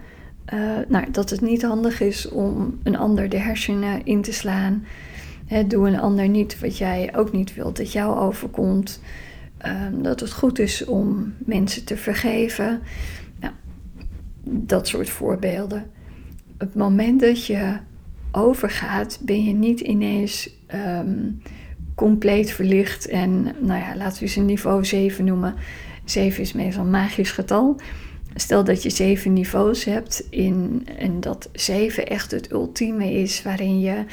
Nou, 0.88 1.12
dat 1.12 1.30
het 1.30 1.42
niet 1.42 1.62
handig 1.62 2.02
is 2.02 2.30
om 2.30 2.80
een 2.84 2.98
ander 2.98 3.30
de 3.30 3.38
hersenen 3.38 4.06
in 4.06 4.22
te 4.22 4.34
slaan. 4.34 4.86
Doe 5.68 5.88
een 5.88 6.00
ander 6.00 6.30
niet 6.30 6.60
wat 6.60 6.78
jij 6.78 7.16
ook 7.16 7.32
niet 7.32 7.54
wilt 7.54 7.78
dat 7.78 7.92
jou 7.92 8.18
overkomt. 8.18 9.02
Um, 9.66 10.04
dat 10.04 10.20
het 10.20 10.32
goed 10.32 10.60
is 10.60 10.86
om 10.86 11.34
mensen 11.38 11.86
te 11.86 11.98
vergeven. 11.98 12.82
Nou, 13.40 13.54
dat 14.44 14.88
soort 14.88 15.10
voorbeelden. 15.10 15.92
Het 16.58 16.76
moment 16.76 17.20
dat 17.20 17.46
je 17.46 17.78
overgaat, 18.32 19.20
ben 19.22 19.44
je 19.44 19.54
niet 19.54 19.80
ineens 19.80 20.50
um, 20.76 21.42
compleet 21.96 22.52
verlicht 22.52 23.08
en, 23.08 23.44
nou 23.44 23.80
ja, 23.80 23.96
laten 23.96 24.24
we 24.24 24.30
ze 24.30 24.40
niveau 24.40 24.86
7 24.86 25.26
noemen. 25.26 25.56
7 26.06 26.42
is 26.42 26.54
meestal 26.54 26.84
een 26.84 26.90
magisch 26.90 27.32
getal. 27.32 27.80
Stel 28.36 28.64
dat 28.64 28.84
je 28.84 28.90
zeven 28.90 29.34
niveaus 29.34 29.84
hebt 29.84 30.28
in, 30.30 30.88
en 30.98 31.20
dat 31.20 31.50
7 31.54 32.08
echt 32.08 32.32
het 32.32 32.52
ultieme 32.52 33.12
is 33.14 33.44
waarin 33.44 33.80
je 33.80 34.06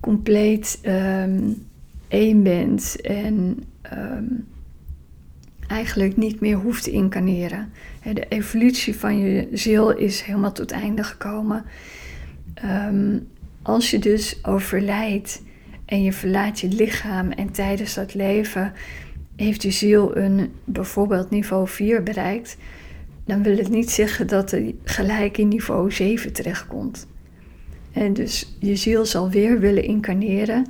compleet 0.00 0.80
um, 0.86 1.66
één 2.08 2.42
bent 2.42 3.00
en 3.00 3.64
um, 3.92 4.46
eigenlijk 5.66 6.16
niet 6.16 6.40
meer 6.40 6.56
hoeft 6.56 6.84
te 6.84 6.90
incarneren. 6.90 7.72
De 8.12 8.26
evolutie 8.28 8.96
van 8.96 9.18
je 9.18 9.48
ziel 9.52 9.96
is 9.96 10.20
helemaal 10.20 10.52
tot 10.52 10.70
einde 10.70 11.04
gekomen. 11.04 11.64
Um, 12.64 13.28
als 13.62 13.90
je 13.90 13.98
dus 13.98 14.44
overlijdt 14.44 15.42
en 15.84 16.02
je 16.02 16.12
verlaat 16.12 16.60
je 16.60 16.68
lichaam 16.68 17.30
en 17.30 17.50
tijdens 17.50 17.94
dat 17.94 18.14
leven 18.14 18.72
heeft 19.36 19.62
je 19.62 19.70
ziel 19.70 20.16
een 20.16 20.52
bijvoorbeeld 20.64 21.30
niveau 21.30 21.68
4 21.68 22.02
bereikt, 22.02 22.56
dan 23.24 23.42
wil 23.42 23.56
het 23.56 23.68
niet 23.68 23.90
zeggen 23.90 24.26
dat 24.26 24.52
er 24.52 24.72
gelijk 24.84 25.38
in 25.38 25.48
niveau 25.48 25.92
7 25.92 26.32
terechtkomt. 26.32 27.06
En 28.00 28.12
dus 28.12 28.56
je 28.58 28.76
ziel 28.76 29.06
zal 29.06 29.30
weer 29.30 29.58
willen 29.58 29.84
incarneren. 29.84 30.66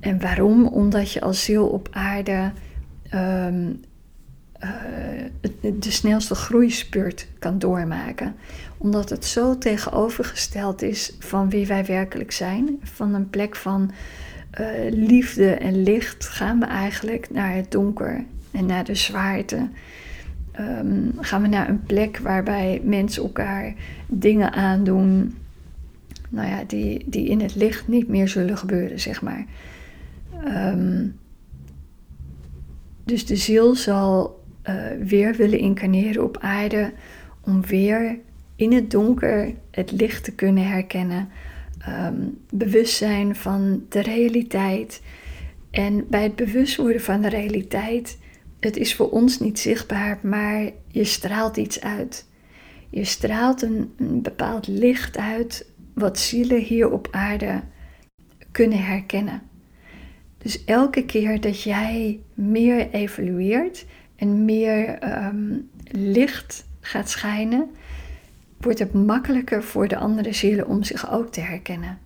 En 0.00 0.20
waarom? 0.20 0.66
Omdat 0.66 1.12
je 1.12 1.20
als 1.20 1.44
ziel 1.44 1.66
op 1.66 1.88
aarde 1.90 2.52
um, 3.14 3.80
uh, 4.60 5.70
de 5.80 5.90
snelste 5.90 6.34
groeispurt 6.34 7.26
kan 7.38 7.58
doormaken. 7.58 8.34
Omdat 8.76 9.10
het 9.10 9.24
zo 9.24 9.58
tegenovergesteld 9.58 10.82
is 10.82 11.16
van 11.18 11.50
wie 11.50 11.66
wij 11.66 11.84
werkelijk 11.84 12.32
zijn. 12.32 12.80
Van 12.82 13.14
een 13.14 13.30
plek 13.30 13.56
van 13.56 13.90
uh, 14.60 14.66
liefde 14.90 15.50
en 15.50 15.82
licht 15.82 16.28
gaan 16.28 16.58
we 16.58 16.66
eigenlijk 16.66 17.30
naar 17.30 17.54
het 17.54 17.70
donker 17.70 18.24
en 18.50 18.66
naar 18.66 18.84
de 18.84 18.94
zwaarte. 18.94 19.68
Um, 20.60 21.12
gaan 21.20 21.42
we 21.42 21.48
naar 21.48 21.68
een 21.68 21.82
plek 21.82 22.18
waarbij 22.18 22.80
mensen 22.84 23.22
elkaar 23.22 23.74
dingen 24.06 24.52
aandoen. 24.52 25.34
Nou 26.34 26.48
ja, 26.48 26.64
die, 26.66 27.04
die 27.06 27.28
in 27.28 27.40
het 27.40 27.54
licht 27.54 27.88
niet 27.88 28.08
meer 28.08 28.28
zullen 28.28 28.58
gebeuren, 28.58 29.00
zeg 29.00 29.22
maar. 29.22 29.46
Um, 30.46 31.18
dus 33.04 33.26
de 33.26 33.36
ziel 33.36 33.74
zal 33.74 34.42
uh, 34.64 34.84
weer 35.00 35.34
willen 35.34 35.58
incarneren 35.58 36.24
op 36.24 36.38
aarde 36.40 36.92
om 37.40 37.66
weer 37.66 38.18
in 38.56 38.72
het 38.72 38.90
donker 38.90 39.54
het 39.70 39.90
licht 39.92 40.24
te 40.24 40.32
kunnen 40.34 40.68
herkennen, 40.68 41.28
um, 41.88 42.38
bewust 42.50 42.96
zijn 42.96 43.36
van 43.36 43.84
de 43.88 44.02
realiteit. 44.02 45.02
En 45.70 46.06
bij 46.08 46.22
het 46.22 46.36
bewust 46.36 46.76
worden 46.76 47.00
van 47.00 47.20
de 47.20 47.28
realiteit, 47.28 48.18
het 48.60 48.76
is 48.76 48.94
voor 48.94 49.10
ons 49.10 49.40
niet 49.40 49.58
zichtbaar, 49.58 50.18
maar 50.22 50.70
je 50.88 51.04
straalt 51.04 51.56
iets 51.56 51.80
uit. 51.80 52.26
Je 52.90 53.04
straalt 53.04 53.62
een 53.62 53.90
bepaald 54.22 54.66
licht 54.66 55.16
uit 55.16 55.66
wat 55.94 56.18
zielen 56.18 56.60
hier 56.60 56.90
op 56.90 57.08
aarde 57.10 57.60
kunnen 58.50 58.84
herkennen. 58.84 59.42
Dus 60.38 60.64
elke 60.64 61.04
keer 61.04 61.40
dat 61.40 61.62
jij 61.62 62.20
meer 62.34 62.90
evolueert 62.90 63.86
en 64.16 64.44
meer 64.44 64.98
um, 65.26 65.70
licht 65.90 66.66
gaat 66.80 67.10
schijnen, 67.10 67.70
wordt 68.60 68.78
het 68.78 68.92
makkelijker 68.92 69.62
voor 69.62 69.88
de 69.88 69.96
andere 69.96 70.32
zielen 70.32 70.66
om 70.66 70.82
zich 70.82 71.12
ook 71.12 71.32
te 71.32 71.40
herkennen. 71.40 71.98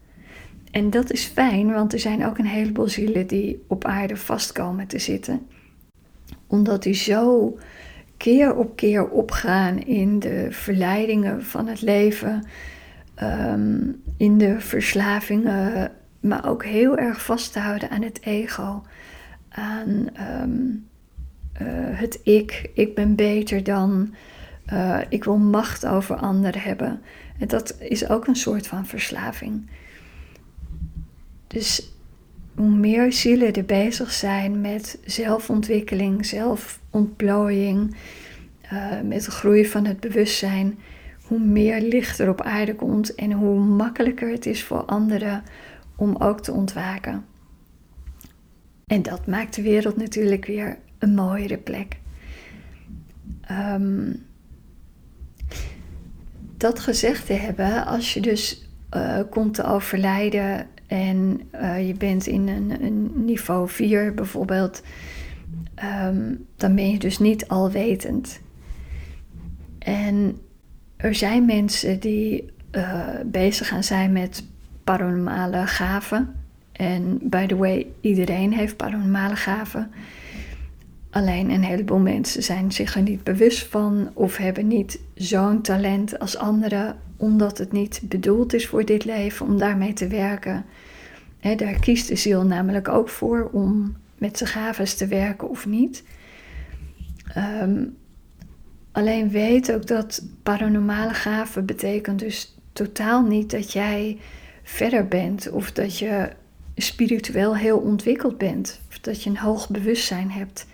En 0.71 0.90
dat 0.90 1.11
is 1.11 1.25
fijn, 1.25 1.73
want 1.73 1.92
er 1.92 1.99
zijn 1.99 2.26
ook 2.26 2.38
een 2.38 2.47
heleboel 2.47 2.88
zielen 2.88 3.26
die 3.26 3.64
op 3.66 3.85
aarde 3.85 4.16
vastkomen 4.16 4.87
te 4.87 4.99
zitten. 4.99 5.47
Omdat 6.47 6.83
die 6.83 6.95
zo 6.95 7.54
keer 8.16 8.57
op 8.57 8.76
keer 8.76 9.09
opgaan 9.09 9.78
in 9.78 10.18
de 10.18 10.47
verleidingen 10.50 11.45
van 11.45 11.66
het 11.66 11.83
leven, 11.83 12.45
um, 13.23 14.03
in 14.17 14.39
de 14.39 14.61
verslavingen, 14.61 15.91
maar 16.21 16.49
ook 16.49 16.65
heel 16.65 16.99
erg 16.99 17.25
vasthouden 17.25 17.91
aan 17.91 18.03
het 18.03 18.23
ego, 18.23 18.83
aan 19.49 20.07
um, 20.43 20.87
uh, 21.63 21.69
het 21.99 22.21
ik, 22.23 22.71
ik 22.75 22.95
ben 22.95 23.15
beter 23.15 23.65
dan, 23.65 24.15
uh, 24.73 24.99
ik 25.09 25.25
wil 25.25 25.37
macht 25.39 25.87
over 25.87 26.17
anderen 26.17 26.61
hebben. 26.61 27.01
En 27.39 27.49
dat 27.49 27.77
is 27.79 28.09
ook 28.09 28.27
een 28.27 28.37
soort 28.37 28.67
van 28.67 28.87
verslaving. 28.87 29.71
Dus 31.47 31.93
hoe 32.55 32.71
meer 32.71 33.13
zielen 33.13 33.53
er 33.53 33.65
bezig 33.65 34.13
zijn 34.13 34.61
met 34.61 34.99
zelfontwikkeling, 35.05 36.27
zelfontplooiing, 36.27 37.97
met 39.05 39.25
de 39.25 39.31
groei 39.31 39.67
van 39.67 39.85
het 39.85 40.01
bewustzijn, 40.01 40.79
hoe 41.29 41.39
meer 41.39 41.81
licht 41.81 42.19
er 42.19 42.29
op 42.29 42.41
aarde 42.41 42.75
komt 42.75 43.15
en 43.15 43.33
hoe 43.33 43.59
makkelijker 43.59 44.31
het 44.31 44.47
is 44.47 44.65
voor 44.65 44.83
anderen 44.83 45.43
om 45.97 46.17
ook 46.17 46.41
te 46.41 46.53
ontwaken. 46.53 47.25
En 48.87 49.03
dat 49.03 49.27
maakt 49.27 49.55
de 49.55 49.63
wereld 49.63 49.97
natuurlijk 49.97 50.47
weer 50.47 50.79
een 50.99 51.15
mooiere 51.15 51.59
plek. 51.59 51.97
Um, 53.51 54.27
dat 56.57 56.81
gezegd 56.81 57.27
te 57.27 57.33
hebben, 57.33 57.87
als 57.87 58.15
je 58.15 58.21
dus 58.21 58.69
uh, 58.97 59.21
komt 59.31 59.55
te 59.55 59.65
overlijden 59.65 60.67
en 60.87 61.41
uh, 61.55 61.87
je 61.87 61.95
bent 61.95 62.27
in 62.27 62.49
een, 62.49 62.85
een, 62.85 63.25
niveau 63.25 63.69
4 63.69 64.15
bijvoorbeeld, 64.15 64.83
um, 66.05 66.47
dan 66.57 66.75
ben 66.75 66.91
je 66.91 66.99
dus 66.99 67.19
niet 67.19 67.49
alwetend. 67.49 68.41
En 69.79 70.39
er 70.99 71.14
zijn 71.14 71.45
mensen 71.45 72.00
die 72.00 72.50
uh, 72.73 73.09
bezig 73.26 73.69
gaan 73.69 73.85
zijn 73.85 74.12
met 74.12 74.45
paranormale 74.85 75.67
gaven. 75.67 76.35
En 76.73 77.19
by 77.23 77.47
the 77.47 77.57
way, 77.57 77.87
iedereen 78.00 78.52
heeft 78.52 78.76
paranormale 78.76 79.37
gaven. 79.37 79.90
Alleen 81.11 81.50
een 81.50 81.64
heleboel 81.64 81.99
mensen 81.99 82.43
zijn 82.43 82.73
zich 82.73 82.95
er 82.95 83.02
niet 83.02 83.25
bewust 83.25 83.67
van 83.67 84.11
of 84.14 84.37
hebben 84.37 84.67
niet 84.67 85.00
zo'n 85.14 85.62
talent 85.62 86.19
als 86.19 86.37
anderen, 86.37 86.97
omdat 87.17 87.59
het 87.59 87.73
niet 87.73 88.00
bedoeld 88.05 88.55
is 88.55 88.67
voor 88.67 88.85
dit 88.85 89.05
leven 89.05 89.47
om 89.47 89.59
daarmee 89.59 89.93
te 89.93 90.07
werken. 90.07 90.64
daar 91.57 91.78
kiest 91.81 92.09
de 92.09 92.17
ziel 92.17 92.45
namelijk 92.45 92.88
ook 92.88 93.09
voor 93.09 93.50
om 93.52 93.97
met 94.19 94.38
zijn 94.38 94.50
gaven 94.50 94.97
te 94.97 95.07
werken 95.07 95.49
of 95.49 95.67
niet. 95.67 96.05
Ehm, 97.35 97.85
alleen 98.99 99.31
weet 99.31 99.73
ook 99.73 99.87
dat 99.87 100.23
paranormale 100.43 101.14
gaven 101.14 101.67
betekent 101.67 102.19
dus 102.19 102.57
totaal 102.73 103.23
niet 103.23 103.50
dat 103.50 103.73
jij 103.73 104.19
verder 104.62 105.09
bent 105.09 105.50
of 105.50 105.73
dat 105.73 105.99
je 105.99 106.33
spiritueel 106.76 107.57
heel 107.57 107.78
ontwikkeld 107.78 108.38
bent 108.38 108.81
of 108.88 108.99
dat 108.99 109.23
je 109.23 109.31
een 109.31 109.38
hoog 109.38 109.71
bewustzijn 109.71 110.31
hebt. 110.31 110.67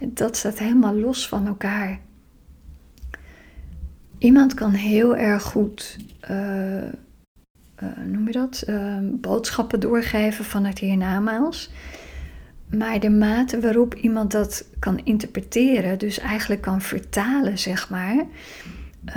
Dat 0.00 0.36
staat 0.36 0.58
helemaal 0.58 0.94
los 0.94 1.28
van 1.28 1.46
elkaar. 1.46 2.00
Iemand 4.18 4.54
kan 4.54 4.72
heel 4.72 5.16
erg 5.16 5.42
goed, 5.42 5.96
uh, 6.30 6.76
uh, 6.76 6.86
noem 8.06 8.26
je 8.26 8.32
dat, 8.32 8.64
uh, 8.68 8.98
boodschappen 9.02 9.80
doorgeven 9.80 10.44
van 10.44 10.64
het 10.64 10.78
hiernamaals. 10.78 11.70
Maar 12.76 13.00
de 13.00 13.10
mate 13.10 13.60
waarop 13.60 13.94
iemand 13.94 14.30
dat 14.30 14.68
kan 14.78 15.00
interpreteren, 15.04 15.98
dus 15.98 16.18
eigenlijk 16.18 16.60
kan 16.60 16.80
vertalen, 16.80 17.58
zeg 17.58 17.90
maar, 17.90 18.24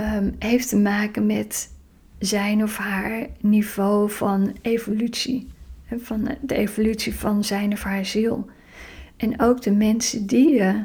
um, 0.00 0.34
heeft 0.38 0.68
te 0.68 0.76
maken 0.76 1.26
met 1.26 1.70
zijn 2.18 2.62
of 2.62 2.76
haar 2.76 3.26
niveau 3.40 4.10
van 4.10 4.56
evolutie. 4.62 5.52
Van 5.96 6.28
de 6.40 6.54
evolutie 6.54 7.14
van 7.14 7.44
zijn 7.44 7.72
of 7.72 7.82
haar 7.82 8.04
ziel. 8.04 8.46
En 9.16 9.40
ook 9.40 9.62
de 9.62 9.72
mensen 9.72 10.26
die 10.26 10.54
je 10.54 10.82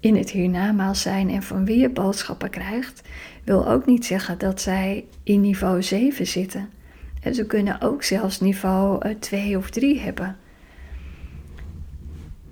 in 0.00 0.16
het 0.16 0.30
hiernamaals 0.30 1.02
zijn 1.02 1.30
en 1.30 1.42
van 1.42 1.64
wie 1.64 1.78
je 1.78 1.88
boodschappen 1.88 2.50
krijgt, 2.50 3.02
wil 3.44 3.68
ook 3.68 3.86
niet 3.86 4.04
zeggen 4.04 4.38
dat 4.38 4.60
zij 4.60 5.04
in 5.22 5.40
niveau 5.40 5.82
7 5.82 6.26
zitten. 6.26 6.68
En 7.22 7.34
ze 7.34 7.46
kunnen 7.46 7.80
ook 7.80 8.02
zelfs 8.02 8.40
niveau 8.40 9.14
2 9.18 9.50
eh, 9.50 9.58
of 9.58 9.70
3 9.70 10.00
hebben. 10.00 10.36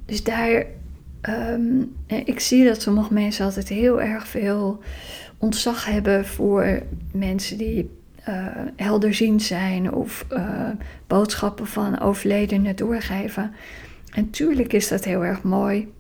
Dus 0.07 0.23
daar 0.23 0.65
ehm, 1.21 1.83
ik 2.07 2.41
zie 2.41 2.65
dat 2.65 2.83
sommige 2.83 3.13
mensen 3.13 3.45
altijd 3.45 3.69
heel 3.69 4.03
erg 4.03 4.29
veel 4.29 4.83
ontzag 5.39 5.85
hebben 5.85 6.27
voor 6.27 6.83
mensen 7.13 7.59
die 7.59 7.91
uh, 8.29 8.47
helderziend 8.77 9.43
zijn 9.43 9.93
of 9.93 10.27
uh, 10.33 10.69
boodschappen 11.07 11.67
van 11.67 12.01
overledenen 12.01 12.77
doorgeven. 12.77 13.53
En 14.13 14.31
tuurlijk 14.31 14.73
is 14.73 14.89
dat 14.89 15.05
heel 15.05 15.25
erg 15.25 15.43
mooi, 15.43 15.93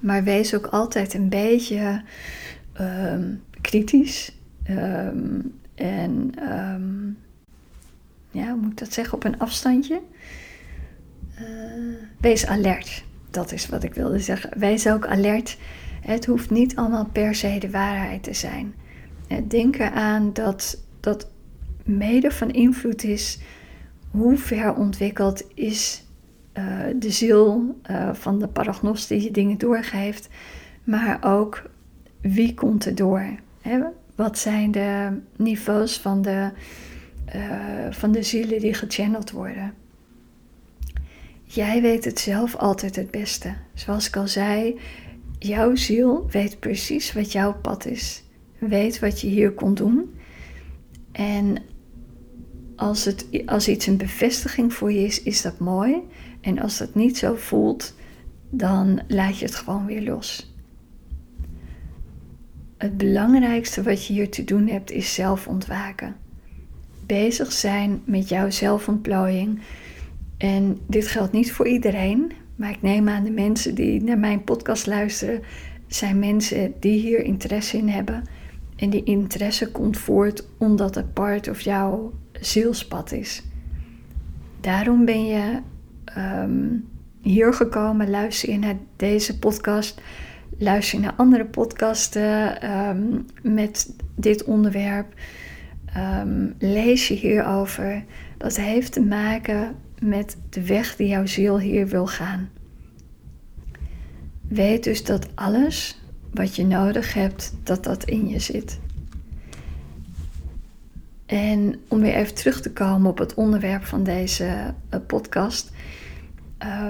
maar 0.00 0.24
wees 0.24 0.54
ook 0.54 0.66
altijd 0.66 1.14
een 1.14 1.28
beetje 1.28 2.02
um, 2.80 3.42
kritisch. 3.60 4.36
Um, 4.70 5.54
en 5.74 6.34
ja, 8.30 8.50
hoe 8.50 8.60
moet 8.60 8.70
ik 8.70 8.78
dat 8.78 8.92
zeggen, 8.92 9.14
op 9.14 9.24
een 9.24 9.38
afstandje. 9.38 10.00
Uh, 11.40 11.96
wees 12.20 12.46
alert. 12.46 13.04
Dat 13.34 13.52
is 13.52 13.68
wat 13.68 13.82
ik 13.82 13.94
wilde 13.94 14.18
zeggen. 14.18 14.58
Wees 14.58 14.88
ook 14.88 15.06
alert. 15.06 15.58
Het 16.00 16.26
hoeft 16.26 16.50
niet 16.50 16.76
allemaal 16.76 17.08
per 17.12 17.34
se 17.34 17.58
de 17.58 17.70
waarheid 17.70 18.22
te 18.22 18.34
zijn. 18.34 18.74
Denk 19.48 19.78
eraan 19.78 20.32
dat 20.32 20.82
dat 21.00 21.30
mede 21.84 22.30
van 22.30 22.50
invloed 22.50 23.04
is 23.04 23.38
hoe 24.10 24.36
ver 24.36 24.74
ontwikkeld 24.74 25.44
is 25.54 26.04
uh, 26.54 26.64
de 26.96 27.10
ziel 27.10 27.76
uh, 27.90 28.14
van 28.14 28.38
de 28.38 28.48
paragnost 28.48 29.08
die 29.08 29.30
dingen 29.30 29.58
doorgeeft, 29.58 30.28
maar 30.84 31.18
ook 31.20 31.62
wie 32.20 32.54
komt 32.54 32.86
er 32.86 32.94
door. 32.94 33.26
Hè? 33.60 33.80
Wat 34.14 34.38
zijn 34.38 34.70
de 34.70 35.18
niveaus 35.36 35.98
van 35.98 36.22
de, 36.22 36.50
uh, 37.34 37.90
van 37.90 38.12
de 38.12 38.22
zielen 38.22 38.60
die 38.60 38.74
gechanneld 38.74 39.30
worden? 39.30 39.74
Jij 41.54 41.82
weet 41.82 42.04
het 42.04 42.18
zelf 42.18 42.56
altijd 42.56 42.96
het 42.96 43.10
beste. 43.10 43.54
Zoals 43.74 44.06
ik 44.06 44.16
al 44.16 44.28
zei, 44.28 44.80
jouw 45.38 45.74
ziel 45.74 46.26
weet 46.30 46.60
precies 46.60 47.12
wat 47.12 47.32
jouw 47.32 47.54
pad 47.54 47.86
is. 47.86 48.22
Weet 48.58 48.98
wat 48.98 49.20
je 49.20 49.26
hier 49.26 49.52
kon 49.52 49.74
doen. 49.74 50.14
En 51.12 51.56
als, 52.76 53.04
het, 53.04 53.26
als 53.46 53.68
iets 53.68 53.86
een 53.86 53.96
bevestiging 53.96 54.74
voor 54.74 54.92
je 54.92 55.04
is, 55.04 55.22
is 55.22 55.42
dat 55.42 55.58
mooi. 55.58 55.96
En 56.40 56.58
als 56.58 56.78
dat 56.78 56.94
niet 56.94 57.18
zo 57.18 57.34
voelt, 57.34 57.94
dan 58.50 59.00
laat 59.08 59.38
je 59.38 59.44
het 59.44 59.54
gewoon 59.54 59.86
weer 59.86 60.02
los. 60.02 60.54
Het 62.76 62.96
belangrijkste 62.96 63.82
wat 63.82 64.06
je 64.06 64.12
hier 64.12 64.30
te 64.30 64.44
doen 64.44 64.68
hebt 64.68 64.90
is 64.90 65.14
zelf 65.14 65.48
ontwaken. 65.48 66.16
Bezig 67.06 67.52
zijn 67.52 68.02
met 68.04 68.28
jouw 68.28 68.50
zelfontplooiing. 68.50 69.60
En 70.36 70.78
dit 70.86 71.06
geldt 71.06 71.32
niet 71.32 71.52
voor 71.52 71.66
iedereen, 71.66 72.32
maar 72.56 72.70
ik 72.70 72.82
neem 72.82 73.08
aan 73.08 73.24
de 73.24 73.30
mensen 73.30 73.74
die 73.74 74.02
naar 74.02 74.18
mijn 74.18 74.44
podcast 74.44 74.86
luisteren, 74.86 75.42
zijn 75.86 76.18
mensen 76.18 76.72
die 76.80 77.00
hier 77.00 77.24
interesse 77.24 77.76
in 77.76 77.88
hebben. 77.88 78.24
En 78.76 78.90
die 78.90 79.04
interesse 79.04 79.70
komt 79.70 79.98
voort 79.98 80.48
omdat 80.58 80.94
het 80.94 81.12
part 81.12 81.48
of 81.48 81.60
jouw 81.60 82.12
zielspad 82.40 83.12
is. 83.12 83.42
Daarom 84.60 85.04
ben 85.04 85.26
je 85.26 85.60
ehm, 86.04 86.68
hier 87.20 87.54
gekomen, 87.54 88.10
luister 88.10 88.50
je 88.50 88.58
naar 88.58 88.76
deze 88.96 89.38
podcast, 89.38 90.00
luister 90.58 90.98
je 90.98 91.04
naar 91.04 91.14
andere 91.16 91.44
podcasten 91.44 92.60
ehm, 92.60 93.20
met 93.42 93.96
dit 94.16 94.44
onderwerp, 94.44 95.14
um, 95.96 96.54
lees 96.58 97.08
je 97.08 97.14
hierover. 97.14 98.04
Dat 98.38 98.56
heeft 98.56 98.92
te 98.92 99.00
maken 99.00 99.76
met 100.00 100.36
de 100.50 100.66
weg 100.66 100.96
die 100.96 101.08
jouw 101.08 101.26
ziel 101.26 101.58
hier 101.58 101.86
wil 101.86 102.06
gaan. 102.06 102.50
Weet 104.48 104.84
dus 104.84 105.04
dat 105.04 105.28
alles 105.34 106.00
wat 106.30 106.56
je 106.56 106.66
nodig 106.66 107.14
hebt, 107.14 107.54
dat 107.62 107.84
dat 107.84 108.04
in 108.04 108.28
je 108.28 108.38
zit. 108.38 108.80
En 111.26 111.80
om 111.88 112.00
weer 112.00 112.14
even 112.14 112.34
terug 112.34 112.60
te 112.60 112.72
komen 112.72 113.10
op 113.10 113.18
het 113.18 113.34
onderwerp 113.34 113.84
van 113.84 114.04
deze 114.04 114.74
uh, 114.90 115.00
podcast. 115.06 115.70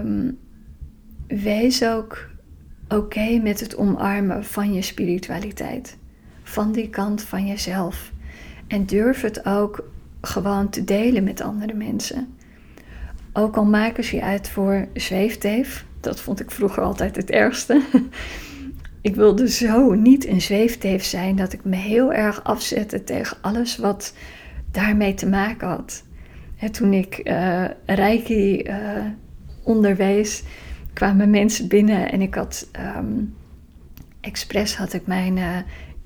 Um, 0.02 0.38
wees 1.26 1.85
ook 1.85 2.29
oké 2.88 3.38
met 3.42 3.61
het 3.61 3.76
omarmen 3.76 4.44
van 4.44 4.72
je 4.72 4.83
spiritualiteit. 4.83 5.96
Van 6.42 6.72
die 6.72 6.90
kant 6.90 7.22
van 7.22 7.46
jezelf. 7.46 8.12
En 8.66 8.87
durf 8.87 9.20
het 9.20 9.46
ook 9.46 9.90
gewoon 10.20 10.68
te 10.68 10.85
delen 10.85 11.24
met 11.24 11.40
andere 11.40 11.74
mensen. 11.74 12.35
Ook 13.37 13.57
al 13.57 13.64
maken 13.64 14.05
ze 14.05 14.16
je 14.16 14.23
uit 14.23 14.49
voor 14.49 14.88
zweefteef. 14.92 15.85
Dat 16.01 16.20
vond 16.20 16.40
ik 16.40 16.51
vroeger 16.51 16.83
altijd 16.83 17.16
het 17.16 17.31
ergste. 17.31 17.83
ik 19.01 19.14
wilde 19.14 19.49
zo 19.51 19.94
niet 19.94 20.27
een 20.27 20.40
zweefteef 20.40 21.05
zijn 21.05 21.37
dat 21.37 21.53
ik 21.53 21.64
me 21.64 21.77
heel 21.77 22.12
erg 22.12 22.44
afzette 22.44 23.05
tegen 23.05 23.37
alles 23.40 23.77
wat 23.77 24.14
daarmee 24.70 25.14
te 25.14 25.27
maken 25.27 25.68
had. 25.68 26.05
toen 26.70 26.92
ik 26.92 27.20
uh, 27.25 27.64
onderwees, 29.62 30.42
kwamen 30.92 31.31
mensen 31.31 31.68
binnen 31.68 32.12
en 32.12 32.23
ik 32.23 32.35
had 32.35 32.68
um, 32.97 33.35
expres 34.20 34.77
had 34.77 34.92
ik 34.92 35.07
mijn 35.07 35.37
uh, 35.37 35.57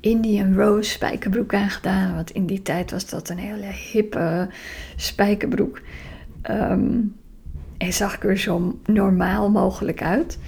Indian 0.00 0.54
Rose 0.54 0.90
spijkerbroek 0.90 1.54
aangedaan. 1.54 2.14
Want 2.14 2.30
in 2.30 2.46
die 2.46 2.62
tijd 2.62 2.90
was 2.90 3.08
dat 3.08 3.28
een 3.28 3.38
hele 3.38 3.72
hippe 3.92 4.48
spijkerbroek. 4.96 5.80
En 6.42 7.92
zag 7.92 8.14
ik 8.14 8.24
er 8.24 8.38
zo 8.38 8.78
normaal 8.86 9.50
mogelijk 9.50 10.02
uit. 10.02 10.38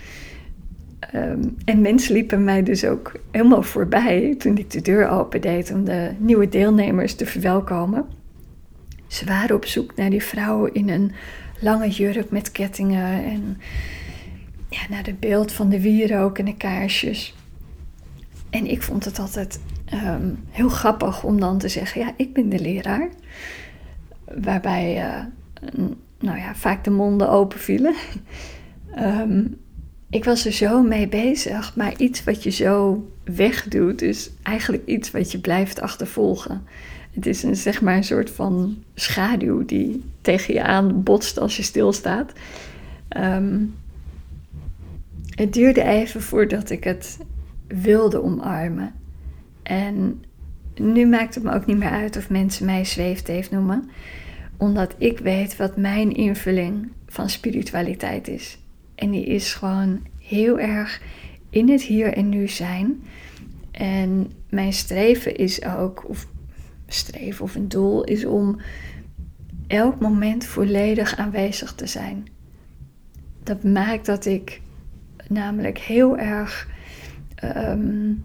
Um, 1.14 1.57
en 1.64 1.81
mensen 1.81 2.12
liepen 2.12 2.44
mij 2.44 2.62
dus 2.62 2.85
ook 2.85 3.12
helemaal 3.31 3.62
voorbij 3.62 4.35
toen 4.38 4.59
ik 4.59 4.70
de 4.70 4.81
deur 4.81 5.09
opendeed 5.09 5.72
om 5.72 5.85
de 5.85 6.11
nieuwe 6.18 6.48
deelnemers 6.48 7.14
te 7.14 7.26
verwelkomen. 7.26 8.05
Ze 9.07 9.24
waren 9.24 9.57
op 9.57 9.64
zoek 9.64 9.96
naar 9.96 10.11
die 10.11 10.22
vrouw 10.22 10.64
in 10.64 10.88
een 10.88 11.12
lange 11.61 11.88
jurk 11.88 12.31
met 12.31 12.53
kettingen 12.53 13.24
en 13.24 13.59
ja, 14.68 14.81
naar 14.90 15.05
het 15.05 15.20
beeld 15.20 15.53
van 15.53 15.68
de 15.68 15.81
wierook 15.81 16.38
en 16.38 16.44
de 16.44 16.57
kaarsjes. 16.57 17.35
En 18.50 18.66
ik 18.66 18.83
vond 18.83 19.05
het 19.05 19.18
altijd 19.18 19.61
um, 19.94 20.38
heel 20.50 20.68
grappig 20.68 21.24
om 21.24 21.40
dan 21.40 21.59
te 21.59 21.68
zeggen: 21.68 22.00
Ja, 22.00 22.12
ik 22.16 22.33
ben 22.33 22.48
de 22.48 22.59
leraar. 22.59 23.09
Waarbij 24.24 25.05
uh, 25.05 25.24
nou 26.18 26.38
ja, 26.38 26.55
vaak 26.55 26.85
de 26.85 26.90
monden 26.90 27.31
open 27.31 27.59
vielen. 27.59 27.94
um, 28.99 29.57
ik 30.11 30.25
was 30.25 30.46
er 30.46 30.53
zo 30.53 30.83
mee 30.83 31.09
bezig, 31.09 31.77
maar 31.77 31.96
iets 31.96 32.25
wat 32.25 32.42
je 32.42 32.51
zo 32.51 33.05
wegdoet, 33.25 34.03
is 34.03 34.31
eigenlijk 34.42 34.87
iets 34.87 35.11
wat 35.11 35.33
je 35.33 35.38
blijft 35.38 35.81
achtervolgen. 35.81 36.62
Het 37.11 37.27
is 37.27 37.42
een, 37.42 37.57
zeg 37.57 37.81
maar 37.81 37.96
een 37.96 38.05
soort 38.05 38.31
van 38.31 38.83
schaduw 38.94 39.64
die 39.64 40.03
tegen 40.20 40.55
je 40.55 40.62
aan 40.62 41.03
botst 41.03 41.38
als 41.38 41.57
je 41.57 41.62
stilstaat. 41.62 42.33
Um, 43.16 43.75
het 45.31 45.53
duurde 45.53 45.83
even 45.83 46.23
voordat 46.23 46.70
ik 46.70 46.85
het 46.85 47.18
wilde 47.66 48.23
omarmen. 48.23 48.92
En 49.62 50.25
nu 50.75 51.07
maakt 51.07 51.35
het 51.35 51.44
me 51.44 51.55
ook 51.55 51.66
niet 51.66 51.79
meer 51.79 51.90
uit 51.90 52.16
of 52.16 52.31
mensen 52.31 52.66
mij 52.66 52.85
zweefteef 52.85 53.51
noemen, 53.51 53.90
omdat 54.61 54.94
ik 54.99 55.18
weet 55.18 55.57
wat 55.57 55.77
mijn 55.77 56.12
invulling 56.12 56.88
van 57.07 57.31
spiritualiteit 57.31 58.29
is. 58.29 58.59
En 58.94 59.11
die 59.11 59.25
is 59.25 59.55
gewoon 59.55 60.01
heel 60.18 60.59
erg 60.59 61.01
in 61.51 61.68
het 61.68 61.83
hier 61.83 62.12
en 62.12 62.29
nu 62.29 62.49
zijn. 62.49 63.03
En 63.70 64.33
mijn 64.51 64.73
streven 64.73 65.37
is 65.37 65.64
ook, 65.64 66.09
of 66.09 66.27
streven 66.87 67.44
of 67.44 67.55
een 67.55 67.68
doel, 67.68 68.05
is 68.05 68.25
om 68.25 68.61
elk 69.66 70.01
moment 70.01 70.44
volledig 70.44 71.16
aanwezig 71.16 71.75
te 71.75 71.87
zijn. 71.87 72.27
Dat 73.42 73.64
maakt 73.64 74.07
dat 74.07 74.25
ik 74.25 74.61
namelijk 75.29 75.79
heel 75.79 76.18
erg 76.18 76.68
um, 77.44 78.25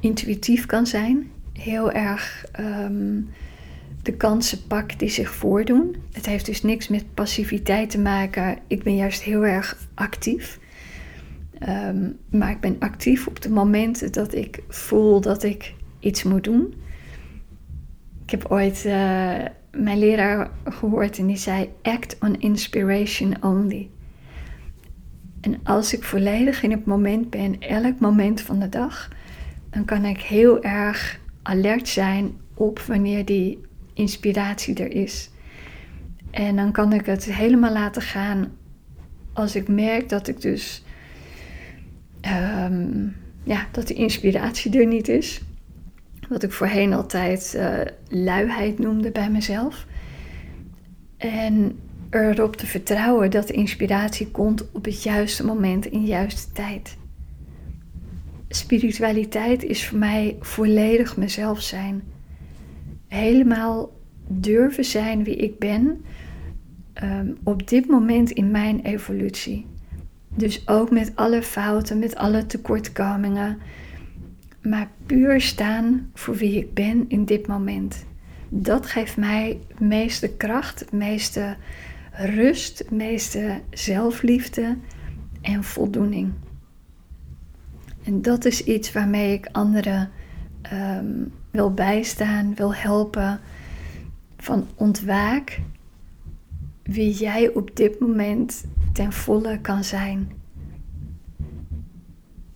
intuïtief 0.00 0.66
kan 0.66 0.86
zijn, 0.86 1.30
heel 1.52 1.92
erg 1.92 2.44
um, 2.60 3.28
de 4.02 4.16
kansen 4.16 4.66
pak 4.66 4.98
die 4.98 5.08
zich 5.08 5.30
voordoen. 5.34 5.96
Het 6.12 6.26
heeft 6.26 6.46
dus 6.46 6.62
niks 6.62 6.88
met 6.88 7.14
passiviteit 7.14 7.90
te 7.90 7.98
maken. 7.98 8.58
Ik 8.66 8.82
ben 8.82 8.96
juist 8.96 9.22
heel 9.22 9.44
erg 9.44 9.78
actief. 9.94 10.58
Um, 11.68 12.18
maar 12.30 12.50
ik 12.50 12.60
ben 12.60 12.76
actief 12.78 13.26
op 13.26 13.42
de 13.42 13.50
momenten 13.50 14.12
dat 14.12 14.34
ik 14.34 14.62
voel 14.68 15.20
dat 15.20 15.42
ik 15.42 15.74
iets 15.98 16.22
moet 16.22 16.44
doen. 16.44 16.74
Ik 18.24 18.30
heb 18.30 18.50
ooit 18.50 18.84
uh, 18.86 18.92
mijn 19.70 19.98
leraar 19.98 20.50
gehoord 20.64 21.18
en 21.18 21.26
die 21.26 21.36
zei: 21.36 21.68
Act 21.82 22.16
on 22.20 22.40
inspiration 22.40 23.42
only. 23.42 23.88
En 25.40 25.60
als 25.64 25.94
ik 25.94 26.04
volledig 26.04 26.62
in 26.62 26.70
het 26.70 26.84
moment 26.84 27.30
ben, 27.30 27.60
elk 27.60 28.00
moment 28.00 28.40
van 28.40 28.58
de 28.58 28.68
dag, 28.68 29.08
dan 29.70 29.84
kan 29.84 30.04
ik 30.04 30.20
heel 30.20 30.62
erg 30.62 31.20
alert 31.42 31.88
zijn 31.88 32.32
op 32.54 32.78
wanneer 32.78 33.24
die 33.24 33.60
inspiratie 34.00 34.74
er 34.74 34.92
is. 34.92 35.30
En 36.30 36.56
dan 36.56 36.72
kan 36.72 36.92
ik 36.92 37.06
het 37.06 37.24
helemaal 37.24 37.72
laten 37.72 38.02
gaan 38.02 38.52
als 39.32 39.56
ik 39.56 39.68
merk 39.68 40.08
dat 40.08 40.28
ik 40.28 40.40
dus 40.40 40.84
ehm, 42.20 43.08
ja, 43.42 43.66
dat 43.70 43.86
de 43.86 43.94
inspiratie 43.94 44.78
er 44.78 44.86
niet 44.86 45.08
is. 45.08 45.40
Wat 46.28 46.42
ik 46.42 46.52
voorheen 46.52 46.92
altijd 46.92 47.54
uh, 47.56 47.80
luiheid 48.08 48.78
noemde 48.78 49.10
bij 49.10 49.30
mezelf. 49.30 49.86
En 51.16 51.78
erop 52.10 52.56
te 52.56 52.66
vertrouwen 52.66 53.30
dat 53.30 53.46
de 53.46 53.52
inspiratie 53.52 54.30
komt 54.30 54.72
op 54.72 54.84
het 54.84 55.02
juiste 55.02 55.44
moment 55.44 55.86
in 55.86 56.00
de 56.00 56.06
juiste 56.06 56.52
tijd. 56.52 56.96
Spiritualiteit 58.48 59.62
is 59.62 59.86
voor 59.86 59.98
mij 59.98 60.36
volledig 60.40 61.16
mezelf 61.16 61.60
zijn. 61.60 62.02
Helemaal 63.10 63.92
durven 64.28 64.84
zijn 64.84 65.24
wie 65.24 65.36
ik 65.36 65.58
ben 65.58 66.04
ehm, 66.92 67.32
op 67.42 67.68
dit 67.68 67.86
moment 67.86 68.30
in 68.30 68.50
mijn 68.50 68.80
evolutie. 68.80 69.66
Dus 70.34 70.68
ook 70.68 70.90
met 70.90 71.12
alle 71.14 71.42
fouten, 71.42 71.98
met 71.98 72.16
alle 72.16 72.46
tekortkomingen. 72.46 73.58
Maar 74.62 74.90
puur 75.06 75.40
staan 75.40 76.10
voor 76.14 76.36
wie 76.36 76.56
ik 76.56 76.74
ben 76.74 77.04
in 77.08 77.24
dit 77.24 77.46
moment. 77.46 78.04
Dat 78.48 78.86
geeft 78.86 79.16
mij 79.16 79.58
het 79.68 79.80
meeste 79.80 80.28
kracht, 80.36 80.80
het 80.80 80.92
meeste 80.92 81.56
rust, 82.12 82.78
het 82.78 82.90
meeste 82.90 83.60
zelfliefde 83.70 84.76
en 85.40 85.64
voldoening. 85.64 86.32
En 88.04 88.22
dat 88.22 88.44
is 88.44 88.64
iets 88.64 88.92
waarmee 88.92 89.32
ik 89.32 89.48
anderen 89.52 90.10
ehm, 90.62 91.22
wil 91.50 91.74
bijstaan, 91.74 92.54
wil 92.54 92.74
helpen. 92.74 93.40
Van 94.36 94.66
ontwaak 94.74 95.60
wie 96.82 97.12
jij 97.12 97.48
op 97.48 97.76
dit 97.76 98.00
moment 98.00 98.64
ten 98.92 99.12
volle 99.12 99.58
kan 99.60 99.84
zijn. 99.84 100.32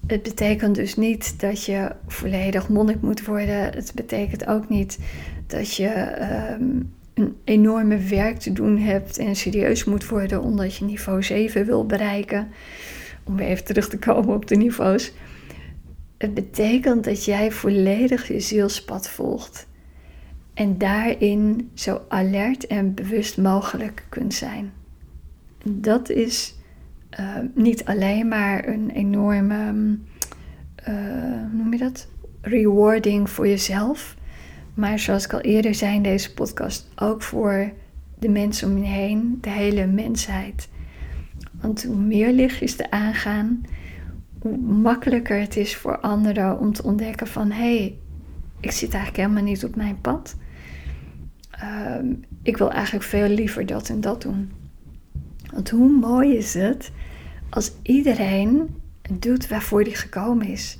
Het 0.07 0.23
betekent 0.23 0.75
dus 0.75 0.97
niet 0.97 1.41
dat 1.41 1.65
je 1.65 1.93
volledig 2.07 2.69
monnik 2.69 3.01
moet 3.01 3.25
worden. 3.25 3.65
Het 3.65 3.93
betekent 3.95 4.47
ook 4.47 4.69
niet 4.69 4.99
dat 5.47 5.75
je 5.77 5.89
ehm, 5.89 6.81
een 7.15 7.37
enorme 7.45 7.99
werk 7.99 8.39
te 8.39 8.53
doen 8.53 8.79
hebt 8.79 9.19
en 9.19 9.37
serieus 9.37 9.85
moet 9.85 10.09
worden 10.09 10.43
omdat 10.43 10.77
je 10.77 10.85
niveau 10.85 11.23
7 11.23 11.67
wil 11.67 11.87
bereiken. 11.87 12.49
Om 13.25 13.37
weer 13.37 13.47
even 13.47 13.65
terug 13.65 13.89
te 13.89 13.99
komen 13.99 14.35
op 14.35 14.47
de 14.47 14.57
niveaus. 14.57 15.13
Het 16.25 16.35
betekent 16.35 17.05
dat 17.05 17.25
jij 17.25 17.51
volledig 17.53 18.29
je 18.29 18.41
zielspad 18.41 19.09
volgt. 19.09 19.67
En 20.55 20.79
daarin 20.79 21.71
zo 21.75 22.01
alert 22.09 22.67
en 22.67 22.95
bewust 22.95 23.39
mogelijk 23.39 24.05
kunt 24.09 24.35
zijn. 24.35 24.73
Dat 25.65 26.11
is 26.11 26.55
uh, 27.21 27.37
niet 27.55 27.85
alleen 27.85 28.29
maar 28.29 28.69
een 28.69 28.91
enorme, 28.91 29.97
uh, 30.89 31.53
noem 31.53 31.73
je 31.73 31.79
dat? 31.79 32.09
Rewarding 32.41 33.31
voor 33.31 33.49
jezelf. 33.49 34.17
Maar 34.75 34.99
zoals 34.99 35.25
ik 35.25 35.33
al 35.33 35.41
eerder 35.41 35.75
zei 35.75 35.95
in 35.95 36.03
deze 36.03 36.35
podcast, 36.35 36.89
ook 36.97 37.23
voor 37.23 37.73
de 38.19 38.29
mensen 38.29 38.71
om 38.71 38.79
je 38.79 38.89
heen, 38.89 39.39
de 39.41 39.51
hele 39.51 39.87
mensheid. 39.87 40.69
Want 41.61 41.85
hoe 41.85 41.97
meer 41.97 42.33
lichtjes 42.33 42.79
er 42.79 42.91
aangaan, 42.91 43.63
hoe 44.45 44.57
makkelijker 44.59 45.41
het 45.41 45.57
is 45.57 45.77
voor 45.77 45.99
anderen 45.99 46.59
om 46.59 46.73
te 46.73 46.83
ontdekken 46.83 47.27
van 47.27 47.51
hé, 47.51 47.77
hey, 47.77 47.99
ik 48.61 48.71
zit 48.71 48.95
eigenlijk 48.95 49.23
helemaal 49.23 49.51
niet 49.51 49.65
op 49.65 49.77
mijn 49.77 50.01
pad. 50.01 50.37
Ehm, 51.51 52.07
ik 52.43 52.57
wil 52.57 52.71
eigenlijk 52.71 53.05
veel 53.05 53.29
liever 53.29 53.67
dat 53.67 53.89
en 53.89 54.01
dat 54.01 54.23
doen. 54.23 54.53
Want 55.53 55.71
hoe 55.71 55.91
mooi 55.91 56.37
is 56.37 56.55
het 56.55 56.91
als 57.51 57.73
iedereen 57.83 58.75
doet 59.11 59.49
waarvoor 59.49 59.81
hij 59.81 59.95
gekomen 59.95 60.47
is. 60.47 60.79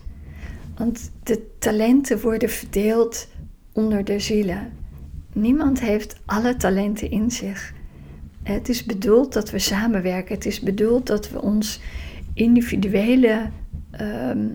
Want 0.77 1.11
de 1.23 1.49
talenten 1.59 2.21
worden 2.21 2.49
verdeeld 2.49 3.29
onder 3.73 4.05
de 4.05 4.19
zielen. 4.19 4.73
Niemand 5.33 5.81
heeft 5.81 6.21
alle 6.25 6.57
talenten 6.57 7.11
in 7.11 7.31
zich. 7.31 7.73
Het 8.43 8.69
is 8.69 8.85
bedoeld 8.85 9.33
dat 9.33 9.51
we 9.51 9.59
samenwerken. 9.59 10.35
Het 10.35 10.47
is 10.47 10.61
bedoeld 10.61 11.07
dat 11.07 11.31
we 11.31 11.43
ons 11.43 11.81
individuele, 12.35 13.51
ehm, 13.91 14.47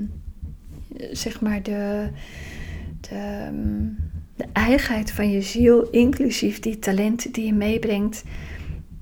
zeg 1.11 1.41
maar, 1.41 1.63
de, 1.63 2.07
de, 3.01 3.49
de 4.35 4.45
eigenheid 4.53 5.11
van 5.11 5.31
je 5.31 5.41
ziel, 5.41 5.89
inclusief 5.89 6.59
die 6.59 6.79
talenten 6.79 7.31
die 7.31 7.45
je 7.45 7.53
meebrengt, 7.53 8.23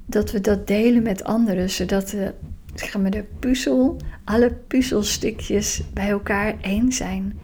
dat 0.06 0.32
we 0.32 0.42
dat 0.42 0.68
delen 0.68 1.04
met 1.04 1.24
anderen, 1.24 1.70
zodat 1.70 2.10
de, 2.10 2.34
zeg 2.76 2.98
maar, 2.98 3.12
de 3.12 3.26
puzzel, 3.40 3.98
alle 4.24 4.54
puzzelstukjes 4.68 5.82
bij 5.94 6.10
elkaar 6.10 6.56
één 6.62 6.92
zijn. 6.92 7.40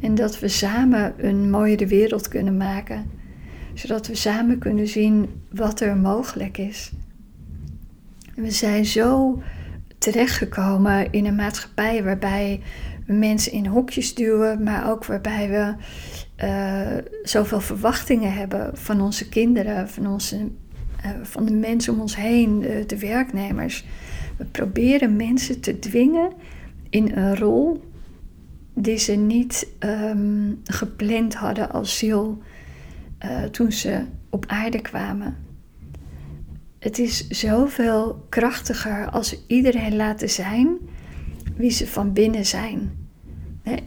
En 0.00 0.14
dat 0.14 0.38
we 0.38 0.48
samen 0.48 1.14
een 1.16 1.50
mooiere 1.50 1.86
wereld 1.86 2.28
kunnen 2.28 2.56
maken, 2.56 3.10
zodat 3.74 4.06
we 4.06 4.14
samen 4.14 4.58
kunnen 4.58 4.88
zien 4.88 5.28
wat 5.50 5.80
er 5.80 5.96
mogelijk 5.96 6.58
is. 6.58 6.92
We 8.34 8.50
zijn 8.50 8.84
zo 8.84 9.42
terechtgekomen 10.04 11.12
in 11.12 11.26
een 11.26 11.34
maatschappij 11.34 12.04
waarbij 12.04 12.60
we 13.06 13.12
mensen 13.12 13.52
in 13.52 13.66
hokjes 13.66 14.14
duwen, 14.14 14.62
maar 14.62 14.90
ook 14.90 15.04
waarbij 15.04 15.48
we 15.48 15.74
uh, 16.44 17.04
zoveel 17.22 17.60
verwachtingen 17.60 18.32
hebben 18.32 18.70
van 18.76 19.00
onze 19.00 19.28
kinderen, 19.28 19.88
van, 19.88 20.06
onze, 20.06 20.36
uh, 20.36 21.10
van 21.22 21.44
de 21.44 21.52
mensen 21.52 21.92
om 21.92 22.00
ons 22.00 22.16
heen, 22.16 22.60
de, 22.60 22.84
de, 22.86 22.98
werknemers. 22.98 23.84
We 24.36 24.44
proberen 24.44 25.16
mensen 25.16 25.60
te 25.60 25.78
dwingen 25.78 26.32
in 26.90 27.16
een 27.16 27.36
rol 27.36 27.84
die 28.74 28.98
ze 28.98 29.12
niet 29.12 29.68
um, 29.80 30.60
gepland 30.64 31.34
hadden 31.34 31.70
als 31.70 31.98
ziel 31.98 32.42
toen 33.50 33.72
ze 33.72 34.04
op 34.30 34.44
aarde 34.46 34.80
kwamen. 34.80 35.43
Het 36.84 36.98
is 36.98 37.28
zoveel 37.28 38.26
krachtiger 38.28 39.10
als 39.10 39.46
iedereen 39.46 39.96
laten 39.96 40.30
zijn 40.30 40.78
wie 41.56 41.70
ze 41.70 41.86
van 41.86 42.12
binnen 42.12 42.46
zijn. 42.46 43.08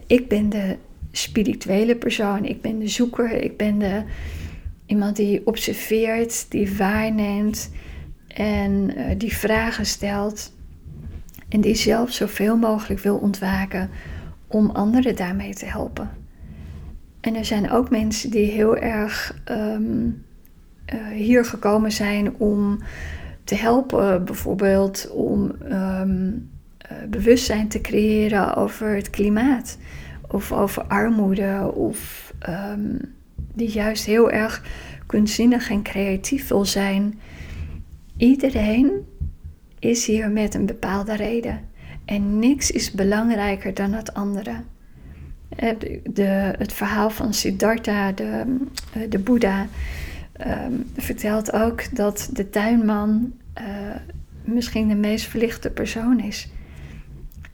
Ik 0.06 0.28
ben 0.28 0.48
de 0.48 0.76
spirituele 1.10 1.96
persoon, 1.96 2.44
ik 2.44 2.60
ben 2.60 2.78
de 2.78 2.88
zoeker, 2.88 3.42
ik 3.42 3.56
ben 3.56 3.78
de, 3.78 4.02
iemand 4.86 5.16
die 5.16 5.46
observeert, 5.46 6.50
die 6.50 6.76
waarneemt 6.76 7.70
en 8.28 8.98
uh, 8.98 9.04
die 9.18 9.36
vragen 9.36 9.86
stelt. 9.86 10.52
En 11.48 11.60
die 11.60 11.74
zelf 11.74 12.12
zoveel 12.12 12.56
mogelijk 12.56 13.00
wil 13.00 13.16
ontwaken 13.16 13.90
om 14.46 14.70
anderen 14.70 15.16
daarmee 15.16 15.54
te 15.54 15.66
helpen. 15.66 16.10
En 17.20 17.34
er 17.34 17.44
zijn 17.44 17.70
ook 17.70 17.90
mensen 17.90 18.30
die 18.30 18.50
heel 18.50 18.76
erg 18.76 19.42
uh, 19.50 19.76
hier 21.12 21.44
gekomen 21.44 21.92
zijn 21.92 22.34
om 22.36 22.78
te 23.44 23.54
helpen, 23.54 24.24
bijvoorbeeld 24.24 25.10
om 25.10 25.52
um, 25.72 26.50
uh, 26.92 26.98
bewustzijn 27.08 27.68
te 27.68 27.80
creëren 27.80 28.54
over 28.54 28.94
het 28.94 29.10
klimaat 29.10 29.78
of 30.30 30.52
over 30.52 30.82
armoede 30.82 31.72
of 31.74 32.32
um, 32.48 33.00
die 33.54 33.70
juist 33.70 34.04
heel 34.04 34.30
erg 34.30 34.62
kunstzinnig 35.06 35.70
en 35.70 35.82
creatief 35.82 36.48
wil 36.48 36.64
zijn. 36.64 37.20
Iedereen 38.16 38.90
is 39.78 40.06
hier 40.06 40.30
met 40.30 40.54
een 40.54 40.66
bepaalde 40.66 41.16
reden. 41.16 41.60
En 42.04 42.38
niks 42.38 42.70
is 42.70 42.90
belangrijker 42.90 43.74
dan 43.74 43.92
het 43.92 44.14
andere. 44.14 44.62
Eh, 45.48 45.70
de, 46.04 46.54
het 46.58 46.72
verhaal 46.72 47.10
van 47.10 47.34
Siddhartha, 47.34 48.12
de, 48.12 48.44
eh, 48.92 49.02
de 49.08 49.18
Boeddha, 49.18 49.66
um, 50.46 50.90
vertelt 50.96 51.52
ook 51.52 51.96
dat 51.96 52.30
de 52.32 52.50
tuinman 52.50 53.32
uh, 53.60 53.64
misschien 54.44 54.88
de 54.88 54.94
meest 54.94 55.26
verlichte 55.26 55.70
persoon 55.70 56.20
is. 56.20 56.48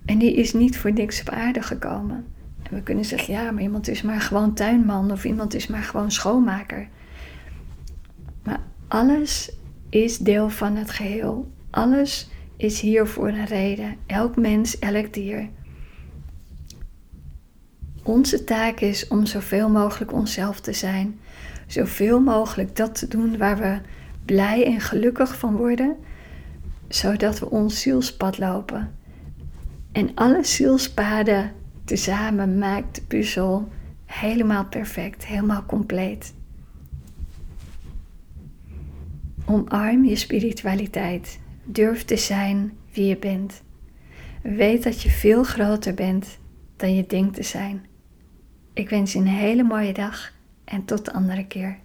En 0.05 0.18
die 0.18 0.35
is 0.35 0.53
niet 0.53 0.79
voor 0.79 0.92
niks 0.92 1.20
op 1.20 1.29
aarde 1.29 1.62
gekomen. 1.62 2.25
En 2.62 2.75
we 2.75 2.83
kunnen 2.83 3.05
zeggen, 3.05 3.35
ja, 3.35 3.51
maar 3.51 3.62
iemand 3.62 3.88
is 3.88 4.03
maar 4.03 4.20
gewoon 4.20 4.55
tuinman 4.55 5.11
of 5.11 5.25
iemand 5.25 5.55
is 5.55 5.66
maar 5.66 5.83
gewoon 5.83 6.11
schoonmaker. 6.11 6.88
Maar 8.42 8.61
alles 8.88 9.53
is 9.88 10.18
deel 10.18 10.51
van 10.51 10.77
het 10.77 10.90
geheel. 10.90 11.53
Alles 11.70 12.31
is 12.57 12.81
hier 12.81 13.07
voor 13.07 13.29
een 13.29 13.47
reden. 13.47 13.97
Elk 14.07 14.37
mens, 14.37 14.79
elk 14.79 15.12
dier. 15.12 15.49
Onze 18.03 18.44
taak 18.44 18.81
is 18.81 19.09
om 19.09 19.27
zoveel 19.27 19.68
mogelijk 19.68 20.12
onszelf 20.12 20.61
te 20.61 20.73
zijn. 20.73 21.18
Zoveel 21.74 22.20
mogelijk 22.20 22.76
dat 22.76 22.94
te 22.94 23.08
doen 23.08 23.38
waar 23.38 23.58
we 23.58 23.78
blij 24.24 24.66
en 24.66 24.80
gelukkig 24.80 25.38
van 25.38 25.56
worden, 25.56 25.96
zodat 26.88 27.38
we 27.38 27.50
ons 27.50 27.80
zielspad 27.80 28.38
lopen. 28.38 28.96
En 29.92 30.14
alle 30.14 30.44
zielspaden 30.44 31.52
tezamen 31.84 32.58
maakt 32.58 32.94
de 32.94 33.02
puzzel 33.02 33.68
helemaal 34.04 34.64
perfect, 34.64 35.26
helemaal 35.26 35.64
compleet. 35.66 36.34
Omarm 39.44 40.04
je 40.04 40.16
spiritualiteit. 40.16 41.40
Durf 41.64 42.04
te 42.04 42.16
zijn 42.16 42.72
wie 42.92 43.06
je 43.06 43.16
bent. 43.16 43.62
Weet 44.42 44.82
dat 44.82 45.02
je 45.02 45.10
veel 45.10 45.44
groter 45.44 45.94
bent 45.94 46.38
dan 46.76 46.94
je 46.94 47.06
denkt 47.06 47.34
te 47.34 47.42
zijn. 47.42 47.87
Ik 48.72 48.90
wens 48.90 49.12
je 49.12 49.18
een 49.18 49.26
hele 49.26 49.62
mooie 49.62 49.92
dag 49.92 50.32
en 50.64 50.85
tot 50.85 51.05
de 51.05 51.12
andere 51.12 51.46
keer. 51.46 51.79